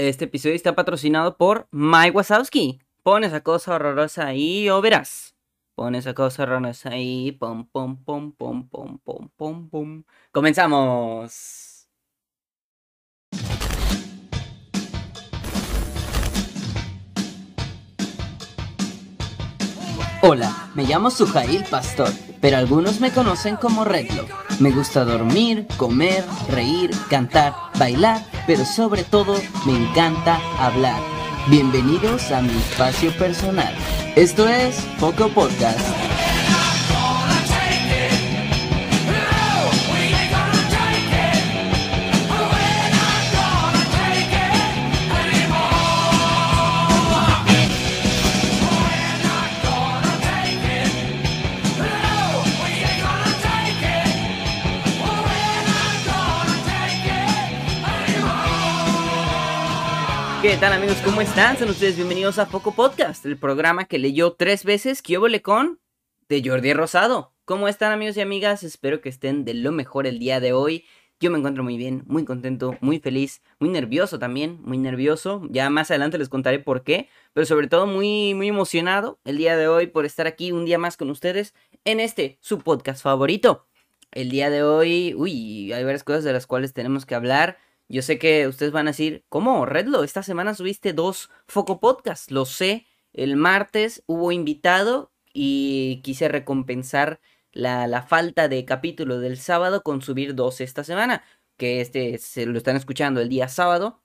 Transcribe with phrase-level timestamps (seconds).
[0.00, 2.80] Este episodio está patrocinado por Mike Wazowski.
[3.02, 5.36] Pon esa cosa horrorosa ahí o verás.
[5.74, 7.32] Pon esa cosa horrorosa ahí.
[7.32, 10.02] Pom, pom, pom, pom, pom, pom, pom, pom.
[10.32, 11.86] Comenzamos.
[20.22, 22.08] Hola, me llamo Sujail Pastor,
[22.40, 24.28] pero algunos me conocen como Redlock.
[24.60, 29.36] Me gusta dormir, comer, reír, cantar, bailar, pero sobre todo
[29.66, 31.00] me encanta hablar.
[31.48, 33.74] Bienvenidos a mi espacio personal.
[34.16, 35.80] Esto es Poco Podcast.
[60.50, 60.96] ¿Qué tal amigos?
[61.04, 61.56] ¿Cómo están?
[61.56, 65.78] Son ustedes bienvenidos a Poco Podcast, el programa que leyó tres veces Kiobole con
[66.28, 67.32] de Jordi Rosado.
[67.44, 68.64] ¿Cómo están amigos y amigas?
[68.64, 70.84] Espero que estén de lo mejor el día de hoy.
[71.20, 75.40] Yo me encuentro muy bien, muy contento, muy feliz, muy nervioso también, muy nervioso.
[75.50, 79.56] Ya más adelante les contaré por qué, pero sobre todo muy, muy emocionado el día
[79.56, 83.68] de hoy por estar aquí un día más con ustedes en este, su podcast favorito.
[84.10, 87.56] El día de hoy, uy, hay varias cosas de las cuales tenemos que hablar.
[87.90, 90.04] Yo sé que ustedes van a decir, ¿cómo, Redlo?
[90.04, 92.30] Esta semana subiste dos Foco Podcast.
[92.30, 99.38] Lo sé, el martes hubo invitado y quise recompensar la, la, falta de capítulo del
[99.38, 101.24] sábado con subir dos esta semana.
[101.56, 104.00] Que este se lo están escuchando el día sábado.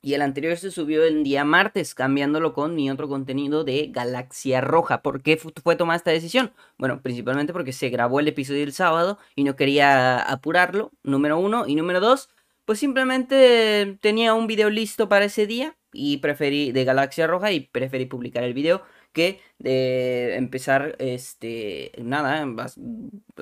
[0.00, 4.60] Y el anterior se subió el día martes, cambiándolo con mi otro contenido de Galaxia
[4.60, 5.02] Roja.
[5.02, 6.52] ¿Por qué fue tomada esta decisión?
[6.78, 11.66] Bueno, principalmente porque se grabó el episodio del sábado y no quería apurarlo, número uno.
[11.66, 12.30] Y número dos,
[12.68, 17.60] pues simplemente tenía un video listo para ese día y preferí de Galaxia Roja y
[17.60, 18.82] preferí publicar el video
[19.14, 22.46] que de empezar este nada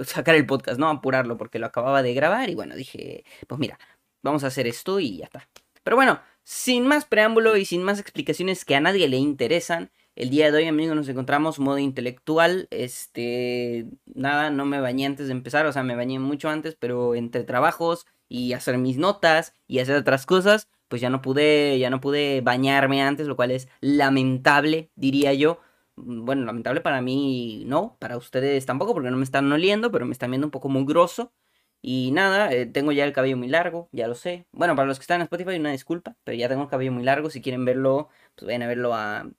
[0.05, 3.81] sacar el podcast no apurarlo porque lo acababa de grabar y bueno dije pues mira
[4.23, 5.49] vamos a hacer esto y ya está
[5.83, 10.31] pero bueno sin más preámbulo y sin más explicaciones que a nadie le interesan el
[10.31, 12.69] día de hoy, amigos, nos encontramos modo intelectual.
[12.71, 17.15] Este, nada, no me bañé antes de empezar, o sea, me bañé mucho antes, pero
[17.15, 21.91] entre trabajos y hacer mis notas y hacer otras cosas, pues ya no pude, ya
[21.91, 25.61] no pude bañarme antes, lo cual es lamentable, diría yo.
[25.97, 30.13] Bueno, lamentable para mí no, para ustedes tampoco, porque no me están oliendo, pero me
[30.13, 31.33] están viendo un poco muy grosso.
[31.83, 34.47] Y nada, eh, tengo ya el cabello muy largo, ya lo sé.
[34.53, 37.05] Bueno, para los que están en Spotify, una disculpa, pero ya tengo el cabello muy
[37.05, 37.31] largo.
[37.31, 39.31] Si quieren verlo, pues vayan a verlo a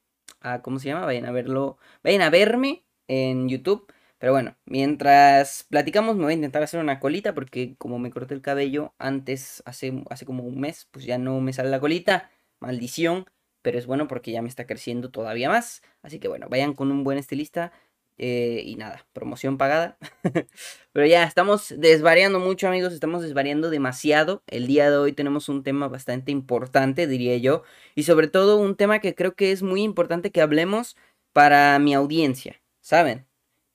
[0.61, 1.05] ¿cómo se llama?
[1.05, 3.91] Vayan a verlo, vayan a verme en YouTube.
[4.19, 8.33] Pero bueno, mientras platicamos me voy a intentar hacer una colita porque como me corté
[8.33, 12.31] el cabello antes, hace, hace como un mes, pues ya no me sale la colita.
[12.59, 13.25] Maldición.
[13.61, 15.81] Pero es bueno porque ya me está creciendo todavía más.
[16.01, 17.71] Así que bueno, vayan con un buen estilista.
[18.19, 19.97] Eh, y nada, promoción pagada.
[20.93, 24.41] Pero ya, estamos desvariando mucho amigos, estamos desvariando demasiado.
[24.47, 27.63] El día de hoy tenemos un tema bastante importante, diría yo.
[27.95, 30.97] Y sobre todo un tema que creo que es muy importante que hablemos
[31.33, 33.27] para mi audiencia, ¿saben?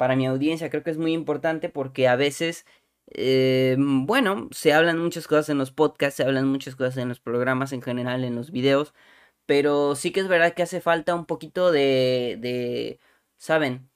[0.03, 2.67] Para mi audiencia creo que es muy importante porque a veces,
[3.13, 7.21] eh, bueno, se hablan muchas cosas en los podcasts, se hablan muchas cosas en los
[7.21, 8.95] programas en general, en los videos.
[9.47, 12.99] Pero sí que es verdad que hace falta un poquito de, de
[13.37, 13.91] ¿saben?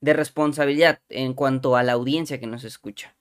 [0.00, 3.14] de responsabilidad en cuanto a la audiencia que nos escucha.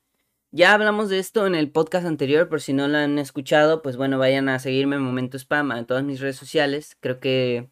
[0.51, 3.97] Ya hablamos de esto en el podcast anterior, por si no lo han escuchado, pues
[3.97, 6.95] bueno, vayan a seguirme en Momento Spam en todas mis redes sociales.
[7.01, 7.69] Creo que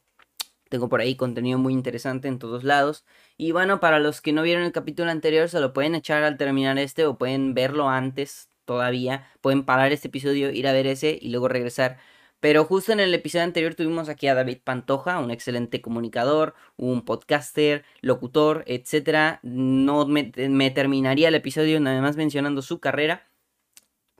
[0.69, 3.05] tengo por ahí contenido muy interesante en todos lados.
[3.39, 6.38] Y bueno, para los que no vieron el capítulo anterior, se lo pueden echar al
[6.38, 9.27] terminar este o pueden verlo antes todavía.
[9.41, 11.97] Pueden parar este episodio, ir a ver ese y luego regresar
[12.39, 17.03] pero justo en el episodio anterior tuvimos aquí a David Pantoja, un excelente comunicador, un
[17.03, 19.39] podcaster, locutor, etc.
[19.44, 20.23] No me,
[20.71, 23.28] terminaría el episodio nada más mencionando su carrera.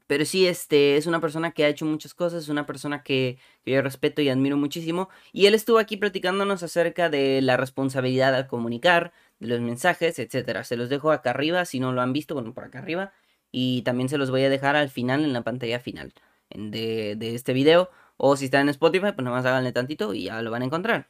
[0.10, 3.38] Pero sí, este es una persona que ha hecho muchas cosas, es una persona que,
[3.64, 5.08] yo respeto y admiro muchísimo.
[5.34, 10.64] Y él estuvo aquí platicándonos acerca de la responsabilidad al comunicar, de los mensajes, etc.
[10.64, 13.14] Se los dejo acá arriba, si no lo han visto, bueno, por acá arriba.
[13.52, 16.12] Y también se los voy a dejar al final, en la pantalla final
[16.50, 17.92] de, de este video.
[18.18, 21.08] O si están en Spotify, pues nomás háganle tantito y ya lo van a encontrar.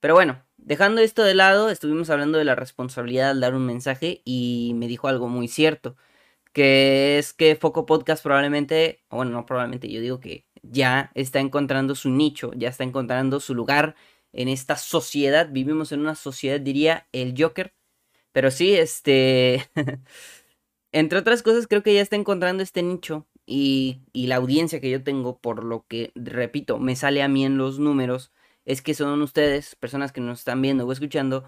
[0.00, 4.22] Pero bueno, dejando esto de lado, estuvimos hablando de la responsabilidad al dar un mensaje
[4.24, 5.96] y me dijo algo muy cierto.
[6.52, 11.94] Que es que Foco Podcast probablemente, bueno, no probablemente, yo digo que ya está encontrando
[11.94, 13.94] su nicho, ya está encontrando su lugar
[14.32, 15.48] en esta sociedad.
[15.50, 17.74] Vivimos en una sociedad, diría el Joker.
[18.32, 19.68] Pero sí, este...
[20.92, 24.90] Entre otras cosas, creo que ya está encontrando este nicho y, y la audiencia que
[24.90, 28.32] yo tengo, por lo que, repito, me sale a mí en los números,
[28.64, 31.44] es que son ustedes, personas que nos están viendo o escuchando,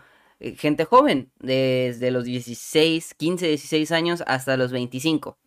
[0.56, 5.38] gente joven, desde los 16, 15, 16 años hasta los 25.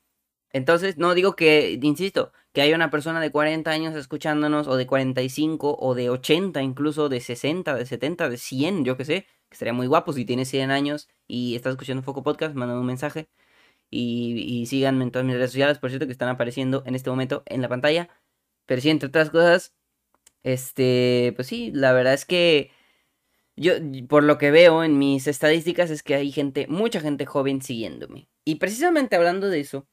[0.52, 4.86] Entonces, no digo que, insisto, que haya una persona de 40 años escuchándonos, o de
[4.86, 9.54] 45, o de 80, incluso de 60, de 70, de 100, yo que sé, que
[9.56, 13.30] estaría muy guapo si tiene 100 años y está escuchando Foco Podcast, mándame un mensaje.
[13.90, 17.10] Y, y síganme en todas mis redes sociales, por cierto, que están apareciendo en este
[17.10, 18.10] momento en la pantalla.
[18.66, 19.76] Pero sí, entre otras cosas,
[20.44, 22.72] este, pues sí, la verdad es que
[23.56, 23.74] yo,
[24.08, 28.30] por lo que veo en mis estadísticas, es que hay gente, mucha gente joven siguiéndome.
[28.46, 29.88] Y precisamente hablando de eso,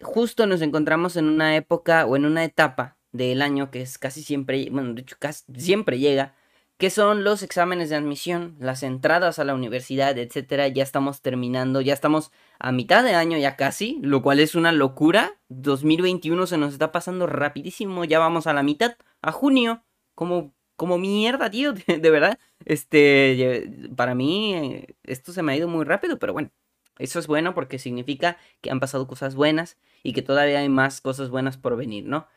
[0.00, 4.22] justo nos encontramos en una época o en una etapa del año que es casi
[4.22, 6.34] siempre, bueno, de hecho casi siempre llega,
[6.76, 10.68] que son los exámenes de admisión, las entradas a la universidad, etcétera.
[10.68, 14.72] Ya estamos terminando, ya estamos a mitad de año ya casi, lo cual es una
[14.72, 15.38] locura.
[15.48, 19.84] 2021 se nos está pasando rapidísimo, ya vamos a la mitad, a junio,
[20.14, 22.38] como como mierda, tío, de, verdad.
[22.64, 26.50] Este, para mí eh, esto se me ha ido muy rápido, pero bueno,
[26.98, 31.00] eso es bueno porque significa que han pasado cosas buenas y que todavía hay más
[31.00, 32.28] cosas buenas por venir, ¿no?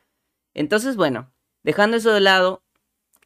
[0.54, 1.32] Entonces, bueno,
[1.64, 2.64] dejando eso de lado,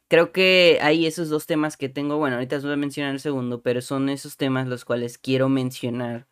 [0.08, 3.20] creo que hay esos dos temas que tengo, bueno, ahorita os voy a mencionar el
[3.20, 6.28] segundo, pero son esos temas los cuales quiero mencionar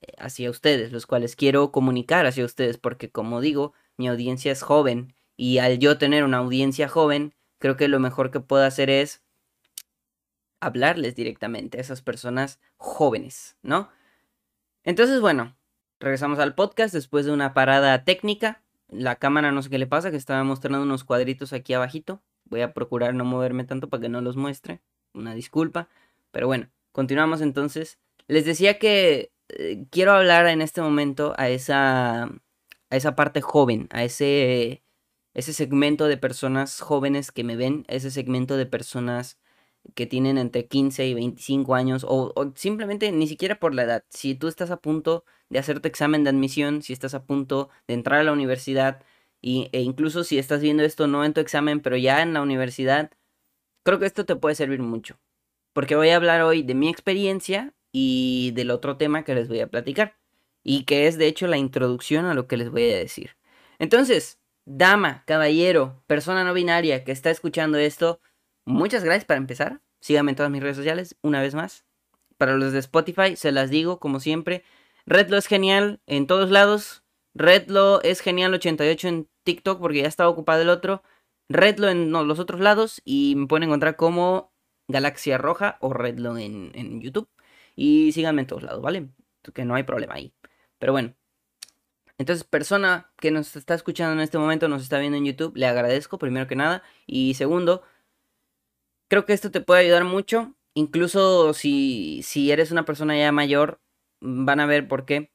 [0.00, 4.62] eh, hacia ustedes, los cuales quiero comunicar hacia ustedes, porque como digo, mi audiencia es
[4.62, 8.90] joven y al yo tener una audiencia joven, creo que lo mejor que puedo hacer
[8.90, 9.22] es
[10.60, 13.90] hablarles directamente a esas personas jóvenes, ¿no?
[14.84, 15.56] Entonces, bueno,
[16.00, 18.62] regresamos al podcast después de una parada técnica.
[18.88, 22.22] La cámara no sé qué le pasa, que estaba mostrando unos cuadritos aquí abajito.
[22.44, 24.80] Voy a procurar no moverme tanto para que no los muestre.
[25.12, 25.88] Una disculpa.
[26.30, 27.98] Pero bueno, continuamos entonces.
[28.26, 33.88] Les decía que eh, quiero hablar en este momento a esa, a esa parte joven,
[33.90, 34.82] a ese
[35.38, 39.38] ese segmento de personas jóvenes que me ven, ese segmento de personas
[39.94, 44.04] que tienen entre 15 y 25 años o, simplemente ni siquiera por la edad.
[44.10, 47.68] Si tú estás a punto de hacer tu examen de admisión, si estás a punto
[47.86, 49.00] de entrar a la universidad
[49.40, 52.42] y, e incluso si estás viendo esto no en tu examen, pero ya en la
[52.42, 53.12] universidad,
[53.84, 55.20] creo que esto te puede servir mucho.
[55.72, 59.60] Porque voy a hablar hoy de mi experiencia y del otro tema que les voy
[59.60, 60.18] a platicar.
[60.64, 63.36] Y que es de hecho la introducción a lo que les voy a decir.
[63.78, 64.37] Entonces,
[64.68, 68.20] dama, caballero, persona no binaria que está escuchando esto,
[68.64, 69.80] muchas gracias para empezar.
[70.00, 71.86] Síganme en todas mis redes sociales, una vez más.
[72.36, 74.62] Para los de Spotify, se las digo, como siempre.
[75.06, 77.02] Redlo es genial en todos lados.
[77.34, 81.02] Redlo es genial 88 en TikTok porque ya estaba ocupado el otro.
[81.48, 84.52] Redlo en los otros lados y me pueden encontrar como
[84.86, 87.28] Galaxia Roja o Redlo en, en YouTube.
[87.74, 89.08] Y síganme en todos lados, ¿vale?
[89.54, 90.34] Que no hay problema ahí.
[90.78, 91.14] Pero bueno,
[92.18, 95.66] entonces, persona que nos está escuchando en este momento, nos está viendo en YouTube, le
[95.66, 96.82] agradezco primero que nada.
[97.06, 97.82] Y segundo,
[99.08, 100.54] creo que esto te puede ayudar mucho.
[100.74, 103.80] Incluso si, si eres una persona ya mayor,
[104.20, 105.32] van a ver por qué.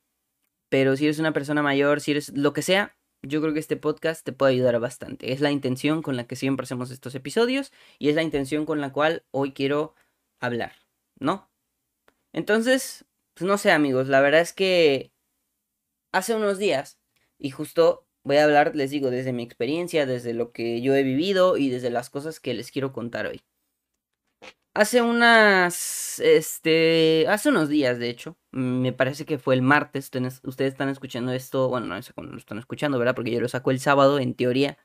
[0.69, 3.77] Pero si eres una persona mayor, si eres lo que sea, yo creo que este
[3.77, 5.31] podcast te puede ayudar bastante.
[5.31, 8.81] Es la intención con la que siempre hacemos estos episodios y es la intención con
[8.81, 9.95] la cual hoy quiero
[10.41, 10.73] hablar,
[11.19, 11.49] ¿no?
[12.33, 15.12] Entonces, pues no sé amigos, la verdad es que
[16.13, 16.99] hace unos días
[17.37, 21.03] y justo voy a hablar, les digo, desde mi experiencia, desde lo que yo he
[21.03, 23.41] vivido y desde las cosas que les quiero contar hoy.
[24.75, 30.09] Hace unas, este, hace unos días, de hecho, me parece que fue el martes,
[30.43, 33.13] ustedes están escuchando esto, bueno, no sé lo están escuchando, ¿verdad?
[33.13, 34.79] Porque yo lo saco el sábado, en teoría.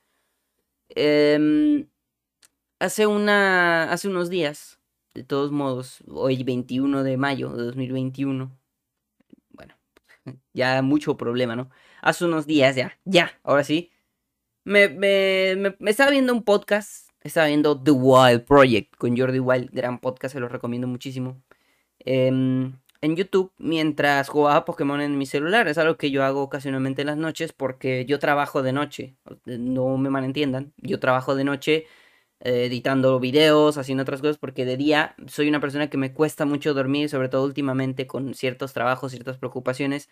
[0.90, 1.88] Em,
[2.80, 4.78] hace una, hace unos días,
[5.14, 8.58] de todos modos, hoy 21 de mayo de 2021,
[10.52, 11.70] ya mucho problema, ¿no?
[12.02, 13.90] Hace unos días ya, ya, ahora sí.
[14.64, 19.70] Me, me, me, estaba viendo un podcast, estaba viendo The Wild Project con Jordi Wild,
[19.72, 21.42] gran podcast, se lo recomiendo muchísimo.
[22.00, 25.68] Em, en YouTube mientras jugaba Pokémon en mi celular.
[25.68, 29.16] Es algo que yo hago ocasionalmente en las noches porque yo trabajo de noche.
[29.46, 30.72] No me malentiendan.
[30.78, 31.86] Yo trabajo de noche
[32.40, 36.44] eh, editando videos, haciendo otras cosas porque de día soy una persona que me cuesta
[36.44, 40.08] mucho dormir, sobre todo últimamente con ciertos trabajos, ciertas preocupaciones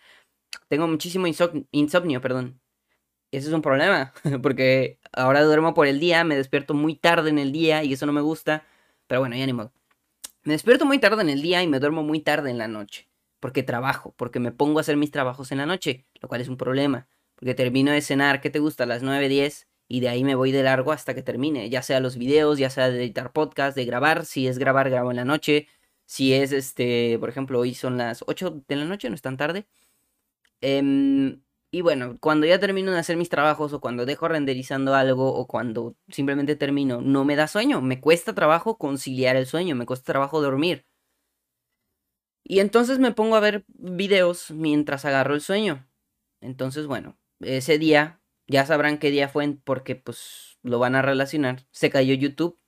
[0.67, 1.27] tengo muchísimo
[1.71, 2.59] insomnio, perdón.
[3.31, 7.39] Ese es un problema, porque ahora duermo por el día, me despierto muy tarde en
[7.39, 8.65] el día y eso no me gusta.
[9.07, 9.53] Pero bueno, ya ni.
[9.53, 9.69] Me
[10.53, 13.09] despierto muy tarde en el día y me duermo muy tarde en la noche.
[13.39, 16.47] Porque trabajo, porque me pongo a hacer mis trabajos en la noche, lo cual es
[16.47, 17.07] un problema.
[17.35, 18.83] Porque termino de cenar, ¿qué te gusta?
[18.85, 21.69] A las 9, 10 y de ahí me voy de largo hasta que termine.
[21.69, 24.25] Ya sea los videos, ya sea de editar podcast, de grabar.
[24.25, 25.67] Si es grabar, grabo en la noche.
[26.05, 29.37] Si es este, por ejemplo, hoy son las 8 de la noche, no es tan
[29.37, 29.67] tarde.
[30.61, 31.41] Em,
[31.71, 35.47] Y bueno, cuando ya termino de hacer mis trabajos o cuando dejo renderizando algo o
[35.47, 37.81] cuando simplemente termino, no me da sueño.
[37.81, 40.85] Me cuesta trabajo conciliar el sueño, me cuesta trabajo dormir.
[42.43, 45.87] Y entonces me pongo a ver videos mientras agarro el sueño.
[46.41, 48.16] Entonces, bueno, ese día,
[48.47, 51.65] ya sabrán qué día fue porque pues lo van a relacionar.
[51.71, 52.59] Se cayó YouTube.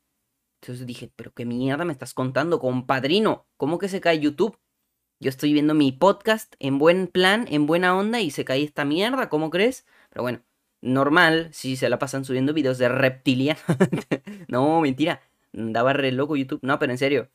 [0.62, 3.48] Entonces dije, pero qué mierda me estás contando, compadrino.
[3.57, 4.59] ¿Cómo que se cae YouTube?
[5.21, 8.86] Yo estoy viendo mi podcast en buen plan, en buena onda y se cae esta
[8.86, 9.86] mierda, ¿cómo crees?
[10.09, 10.43] Pero bueno,
[10.81, 13.63] normal si se la pasan subiendo videos de reptilianos.
[14.48, 15.21] no, mentira.
[15.51, 16.59] Daba re loco YouTube.
[16.62, 17.29] No, pero en serio.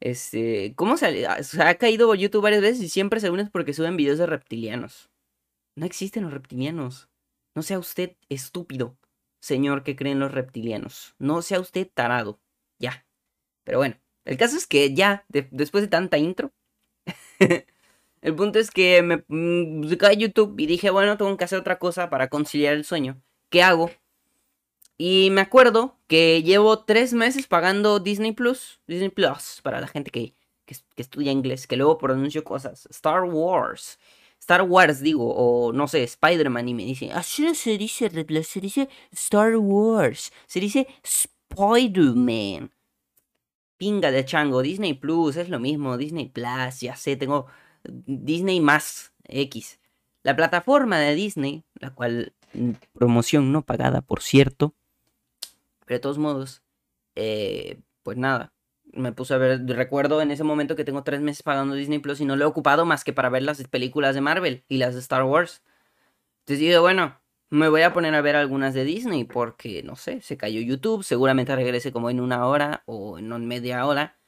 [0.00, 3.72] Este, ¿cómo se, ah, se ha caído YouTube varias veces y siempre según es porque
[3.74, 5.10] suben videos de reptilianos?
[5.76, 7.08] No existen los reptilianos.
[7.56, 8.98] No sea usted estúpido,
[9.40, 11.14] señor que cree en los reptilianos.
[11.18, 12.38] No sea usted tarado.
[12.78, 13.06] Ya.
[13.64, 13.96] Pero bueno,
[14.26, 16.52] el caso es que ya, después de tanta intro,
[18.20, 21.78] el punto es que me mm, cae YouTube y dije, bueno, tengo que hacer otra
[21.78, 23.22] cosa para conciliar el sueño.
[23.48, 23.90] ¿Qué hago?
[24.98, 30.10] Y me acuerdo que llevo tres meses pagando Disney Plus, Disney Plus, para la gente
[30.10, 30.34] que,
[30.96, 32.86] estudia inglés, que luego pronuncio cosas.
[32.90, 33.98] Star Wars.
[34.40, 38.10] Star Wars, digo, o no sé, Spider-Man, y me dice, así no se dice,
[38.44, 42.70] se dice Star Wars, se dice Spider-Man.
[43.76, 47.46] Pinga de chango, Disney Plus, es lo mismo, Disney Plus, ya sé, tengo
[47.84, 49.80] Disney más X.
[50.22, 54.74] La plataforma de Disney, la cual, mm, promoción no pagada, por cierto,
[55.86, 56.62] pero de todos modos,
[57.14, 58.52] eh, pues nada,
[58.96, 62.20] me puse a ver, recuerdo en ese momento que tengo tres meses pagando Disney Plus
[62.20, 64.94] y no lo he ocupado más que para ver las películas de Marvel y las
[64.94, 65.62] de Star Wars.
[66.40, 70.20] Entonces dije, bueno, me voy a poner a ver algunas de Disney porque, no sé,
[70.22, 74.18] se cayó YouTube, seguramente regrese como en una hora o en media hora.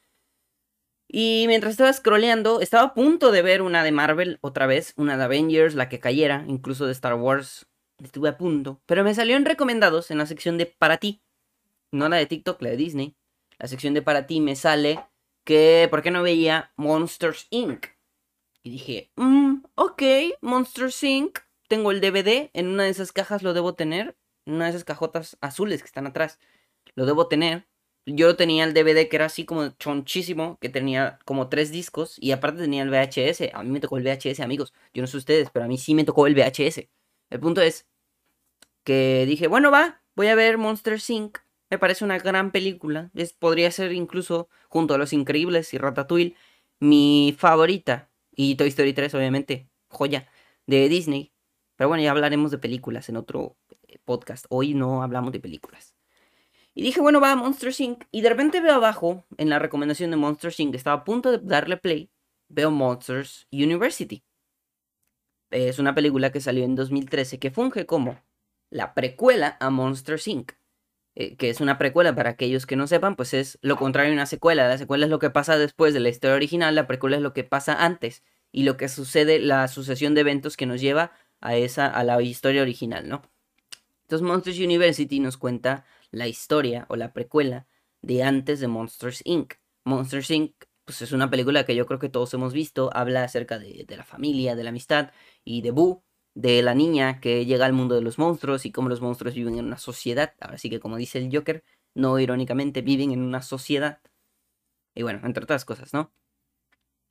[1.09, 5.17] Y mientras estaba scrolleando, estaba a punto de ver una de Marvel otra vez, una
[5.17, 7.67] de Avengers, la que cayera, incluso de Star Wars.
[8.03, 11.23] Estuve a punto, pero me salió en recomendados en la sección de para ti
[11.93, 13.17] no la de TikTok, la de Disney,
[13.59, 15.05] la sección de para ti me sale
[15.45, 17.87] que, ¿por qué no veía Monsters Inc?
[18.63, 20.03] Y dije, mmm, ok,
[20.41, 21.39] Monsters Inc.
[21.69, 24.85] Tengo el DVD, en una de esas cajas lo debo tener, en una de esas
[24.85, 26.39] cajotas azules que están atrás,
[26.95, 27.67] lo debo tener.
[28.07, 32.33] Yo tenía el DVD que era así como chonchísimo, que tenía como tres discos y
[32.33, 33.51] aparte tenía el VHS.
[33.53, 34.73] A mí me tocó el VHS, amigos.
[34.95, 36.89] Yo no sé ustedes, pero a mí sí me tocó el VHS.
[37.29, 37.87] El punto es
[38.83, 41.39] que dije, bueno, va, voy a ver Monsters Inc.
[41.71, 43.11] Me parece una gran película.
[43.39, 46.35] Podría ser incluso, junto a Los Increíbles y Ratatouille,
[46.81, 48.11] mi favorita.
[48.33, 50.29] Y Toy Story 3, obviamente, joya
[50.67, 51.33] de Disney.
[51.77, 53.57] Pero bueno, ya hablaremos de películas en otro
[53.89, 54.47] eh, podcast.
[54.49, 55.95] Hoy no hablamos de películas.
[56.75, 58.05] Y dije, bueno, va, Monster Inc.
[58.11, 61.39] Y de repente veo abajo, en la recomendación de Monster Inc., estaba a punto de
[61.39, 62.11] darle play,
[62.49, 64.25] veo Monsters University.
[65.51, 68.21] Es una película que salió en 2013 que funge como
[68.71, 70.53] la precuela a Monster Inc.
[71.21, 74.15] Eh, que es una precuela para aquellos que no sepan, pues es lo contrario a
[74.15, 74.69] una secuela.
[74.69, 77.33] La secuela es lo que pasa después de la historia original, la precuela es lo
[77.33, 78.23] que pasa antes
[78.53, 81.11] y lo que sucede, la sucesión de eventos que nos lleva
[81.41, 83.23] a esa, a la historia original, ¿no?
[84.03, 87.67] Entonces Monsters University nos cuenta la historia o la precuela
[88.01, 89.55] de antes de Monsters Inc.
[89.85, 90.55] Monsters Inc.
[90.85, 93.97] Pues es una película que yo creo que todos hemos visto, habla acerca de, de
[93.97, 95.11] la familia, de la amistad
[95.45, 96.05] y de Boo,
[96.39, 99.59] de la niña que llega al mundo de los monstruos y cómo los monstruos viven
[99.59, 100.35] en una sociedad.
[100.39, 101.65] Así que como dice el Joker,
[101.95, 104.01] no irónicamente, viven en una sociedad.
[104.95, 106.13] Y bueno, entre otras cosas, ¿no?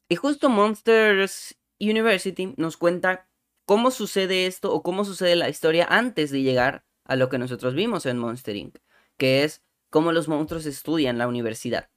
[0.07, 3.27] Y justo Monsters University nos cuenta
[3.65, 7.73] cómo sucede esto o cómo sucede la historia antes de llegar a lo que nosotros
[7.73, 8.77] vimos en Monster Inc.,
[9.17, 11.89] que es cómo los monstruos estudian la universidad.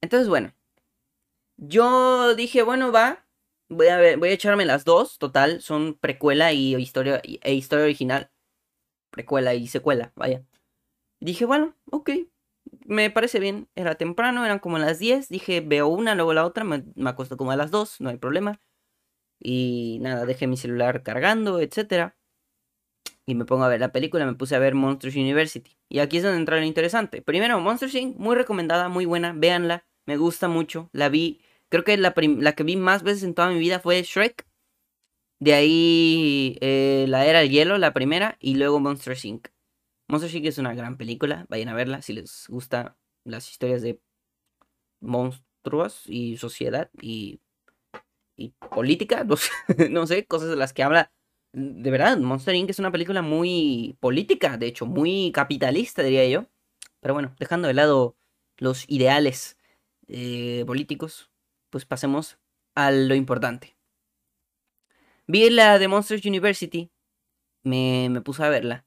[0.00, 0.52] Entonces, bueno,
[1.56, 3.25] yo dije, bueno, va,
[3.68, 7.84] Voy a, ver, voy a echarme las dos, total, son precuela y historia, e historia
[7.84, 8.30] original.
[9.10, 10.44] Precuela y secuela, vaya.
[11.20, 12.10] Dije, bueno, ok,
[12.86, 13.68] me parece bien.
[13.74, 15.28] Era temprano, eran como las 10.
[15.28, 18.18] Dije, veo una, luego la otra, me, me acuesto como a las 2, no hay
[18.18, 18.60] problema.
[19.40, 22.14] Y nada, dejé mi celular cargando, etc.
[23.26, 25.76] Y me pongo a ver la película, me puse a ver Monsters University.
[25.88, 27.22] Y aquí es donde entra lo interesante.
[27.22, 30.88] Primero, Monsters Inc., muy recomendada, muy buena, véanla, me gusta mucho.
[30.92, 31.40] La vi
[31.76, 34.46] Creo que la, la que vi más veces en toda mi vida fue Shrek.
[35.38, 39.48] De ahí eh, la era del hielo, la primera, y luego Monster Inc.
[40.08, 40.46] Monster Inc.
[40.46, 44.00] es una gran película, vayan a verla si les gusta las historias de
[45.02, 47.42] monstruos y sociedad y,
[48.38, 49.26] y política,
[49.90, 51.12] no sé, cosas de las que habla.
[51.52, 52.70] De verdad, Monster Inc.
[52.70, 56.46] es una película muy política, de hecho, muy capitalista, diría yo.
[57.00, 58.16] Pero bueno, dejando de lado
[58.56, 59.58] los ideales
[60.08, 61.30] eh, políticos,
[61.76, 62.38] pues pasemos
[62.74, 63.76] a lo importante.
[65.26, 66.90] Vi la de Monsters University,
[67.64, 68.86] me, me puse a verla.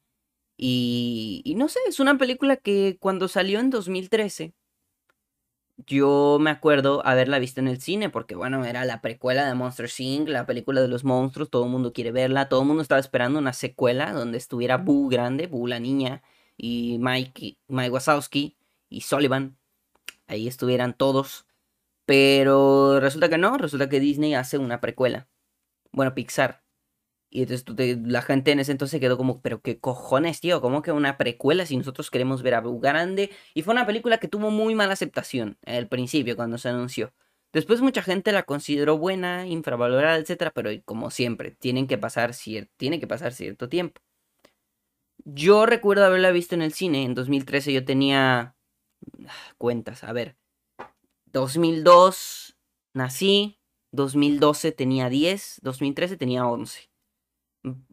[0.58, 4.55] Y, y no sé, es una película que cuando salió en 2013,
[5.86, 9.88] yo me acuerdo haberla visto en el cine, porque bueno, era la precuela de Monster
[10.00, 13.00] Inc., la película de los monstruos, todo el mundo quiere verla, todo el mundo estaba
[13.00, 16.24] esperando una secuela donde estuviera Boo grande, Boo la niña,
[16.58, 18.58] y Mike, Mike Wazowski
[18.89, 19.60] y Sullivan,
[20.25, 21.46] ahí estuvieran todos.
[22.10, 25.30] Pero resulta que no, resulta que Disney hace una precuela.
[25.92, 26.63] Bueno, Pixar.
[27.30, 30.92] Y entonces la gente en ese entonces quedó como, pero qué cojones, tío, ¿cómo que
[30.92, 33.30] una precuela si nosotros queremos ver a Grande?
[33.54, 37.13] Y fue una película que tuvo muy mala aceptación al principio cuando se anunció.
[37.54, 42.34] Después mucha gente la consideró buena, infravalorada, etcétera, pero como siempre, tienen que pasar
[42.78, 44.01] tiene que pasar cierto tiempo.
[45.25, 48.56] Yo recuerdo haberla visto en el cine, en 2013 yo tenía
[49.60, 50.39] cuentas, a ver,
[51.31, 52.57] 2002
[52.93, 53.59] nací,
[53.91, 56.89] 2012 tenía 10, 2013 tenía 11.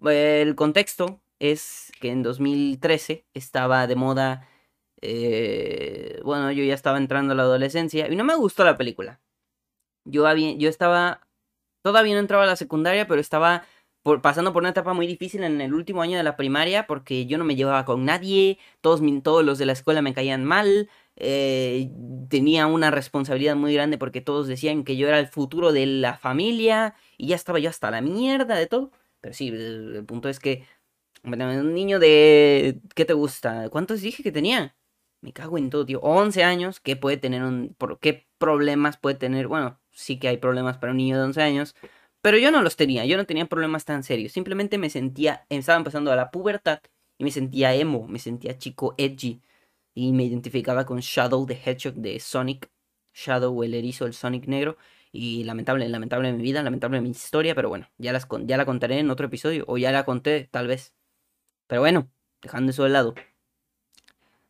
[0.04, 4.48] El contexto es que en 2013 estaba de moda,
[5.00, 9.20] eh, bueno, yo ya estaba entrando a la adolescencia y no me gustó la película.
[10.04, 10.28] Yo,
[10.68, 11.26] estaba,
[11.82, 13.64] todavía no entraba a la secundaria, pero estaba
[14.22, 17.38] pasando por una etapa muy difícil en el último año de la primaria porque yo
[17.38, 19.00] no me llevaba con nadie, todos
[19.44, 21.90] los de la escuela me caían mal, eh,
[22.28, 26.18] tenía una responsabilidad muy grande porque todos decían que yo era el futuro de la
[26.18, 28.90] familia y ya estaba yo hasta la mierda de todo.
[29.20, 30.64] Pero sí, el, punto es que
[31.24, 32.80] un niño de...
[32.94, 33.68] ¿Qué te gusta?
[33.70, 34.76] ¿Cuántos dije que tenía?
[35.20, 36.00] Me cago en todo, tío.
[36.00, 37.76] 11 años, ¿qué puede tener un...
[38.00, 39.48] ¿Qué problemas puede tener?
[39.48, 41.74] Bueno, sí que hay problemas para un niño de 11 años,
[42.20, 44.32] pero yo no los tenía, yo no tenía problemas tan serios.
[44.32, 46.80] Simplemente me sentía, estaba empezando a la pubertad
[47.18, 49.42] y me sentía emo, me sentía chico edgy.
[49.96, 52.70] Y me identificaba con Shadow the Hedgehog de Sonic.
[53.14, 54.76] Shadow, el erizo, el Sonic negro.
[55.10, 57.54] Y lamentable, lamentable mi vida, lamentable mi historia.
[57.54, 59.64] Pero bueno, ya, las, ya la contaré en otro episodio.
[59.68, 60.94] O ya la conté, tal vez.
[61.66, 62.10] Pero bueno,
[62.42, 63.14] dejando eso de lado.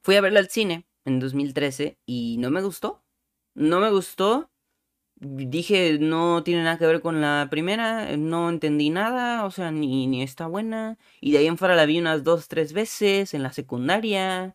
[0.03, 3.05] Fui a verla al cine en 2013 y no me gustó.
[3.55, 4.51] No me gustó
[5.21, 10.07] dije, no tiene nada que ver con la primera, no entendí nada, o sea, ni,
[10.07, 10.99] ni está buena.
[11.21, 14.55] Y de ahí en fuera la vi unas dos, tres veces en la secundaria.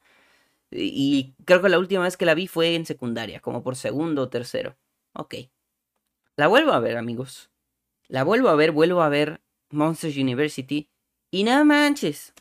[0.71, 4.23] Y creo que la última vez que la vi fue en secundaria, como por segundo
[4.23, 4.77] o tercero.
[5.13, 5.35] Ok.
[6.37, 7.51] La vuelvo a ver, amigos.
[8.07, 10.89] La vuelvo a ver, vuelvo a ver Monsters University.
[11.29, 12.33] Y nada manches.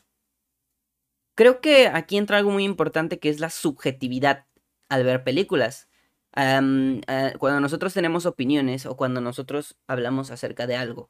[1.35, 4.45] Creo que aquí entra algo muy importante que es la subjetividad
[4.89, 5.89] al ver películas.
[6.35, 7.01] Eh,
[7.39, 11.09] cuando nosotros tenemos opiniones o cuando nosotros hablamos acerca de algo,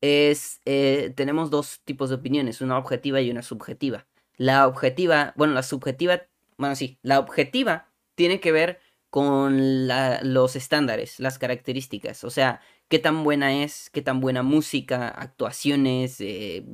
[0.00, 4.06] es, eh, tenemos dos tipos de opiniones, una objetiva y una subjetiva.
[4.36, 6.22] La objetiva, bueno, la subjetiva,
[6.58, 12.98] bueno, sí, la objetiva tiene que ver con los estándares, las características, o sea, qué
[12.98, 16.64] tan buena es, qué tan buena música, actuaciones, eh,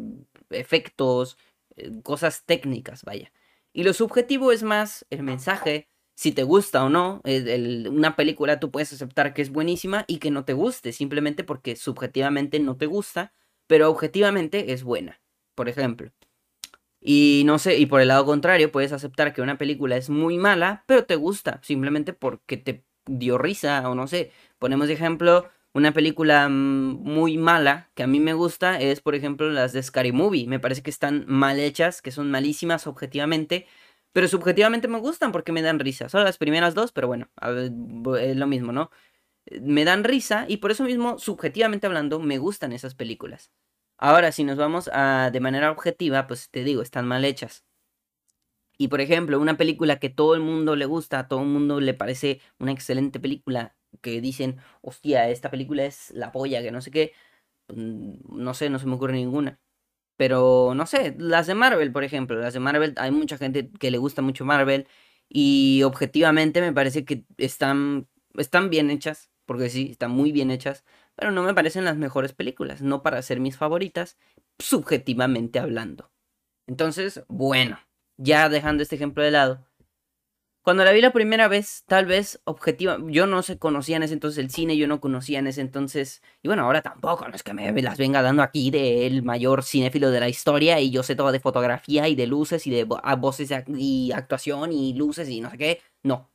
[0.48, 1.36] efectos,
[2.02, 3.32] cosas técnicas, vaya.
[3.72, 7.22] Y lo subjetivo es más el mensaje, si te gusta o no.
[7.90, 11.76] una película tú puedes aceptar que es buenísima y que no te guste, simplemente porque
[11.76, 13.32] subjetivamente no te gusta,
[13.66, 15.20] pero objetivamente es buena,
[15.54, 16.10] por ejemplo.
[17.00, 20.36] Y no sé, y por el lado contrario, puedes aceptar que una película es muy
[20.38, 24.32] mala, pero te gusta, simplemente porque te dio risa o no sé.
[24.58, 29.14] Ponemos de ejemplo una película mm, muy mala que a mí me gusta es, por
[29.14, 30.46] ejemplo, las de Scary Movie.
[30.46, 33.66] Me parece que están mal hechas, que son malísimas objetivamente,
[34.12, 36.08] pero subjetivamente me gustan porque me dan risa.
[36.08, 37.28] Son las primeras dos, pero bueno,
[38.20, 38.90] es lo mismo, ¿no?
[39.62, 43.50] Me dan risa y por eso mismo, subjetivamente hablando, me gustan esas películas.
[44.00, 47.64] Ahora, si nos vamos a de manera objetiva, pues te digo, están mal hechas.
[48.78, 51.80] Y por ejemplo, una película que todo el mundo le gusta, a todo el mundo
[51.80, 56.80] le parece una excelente película, que dicen, hostia, esta película es la polla, que no
[56.80, 57.12] sé qué,
[57.66, 59.60] pues, no sé, no se me ocurre ninguna.
[60.16, 63.90] Pero no sé, las de Marvel, por ejemplo, las de Marvel, hay mucha gente que
[63.92, 64.88] le gusta mucho Marvel
[65.28, 70.84] y objetivamente me parece que están, están bien hechas, porque sí, están muy bien hechas,
[71.20, 74.16] pero no me parecen las mejores películas, no para ser mis favoritas,
[74.58, 76.10] subjetivamente hablando.
[76.66, 77.78] Entonces, bueno,
[78.16, 79.66] ya dejando este ejemplo de lado,
[80.62, 84.14] cuando la vi la primera vez, tal vez objetiva, yo no se conocía en ese
[84.14, 87.42] entonces el cine, yo no conocía en ese entonces, y bueno, ahora tampoco, no es
[87.42, 91.16] que me las venga dando aquí del mayor cinéfilo de la historia y yo sé
[91.16, 95.50] todo de fotografía y de luces y de voces y actuación y luces y no
[95.50, 96.30] sé qué, no,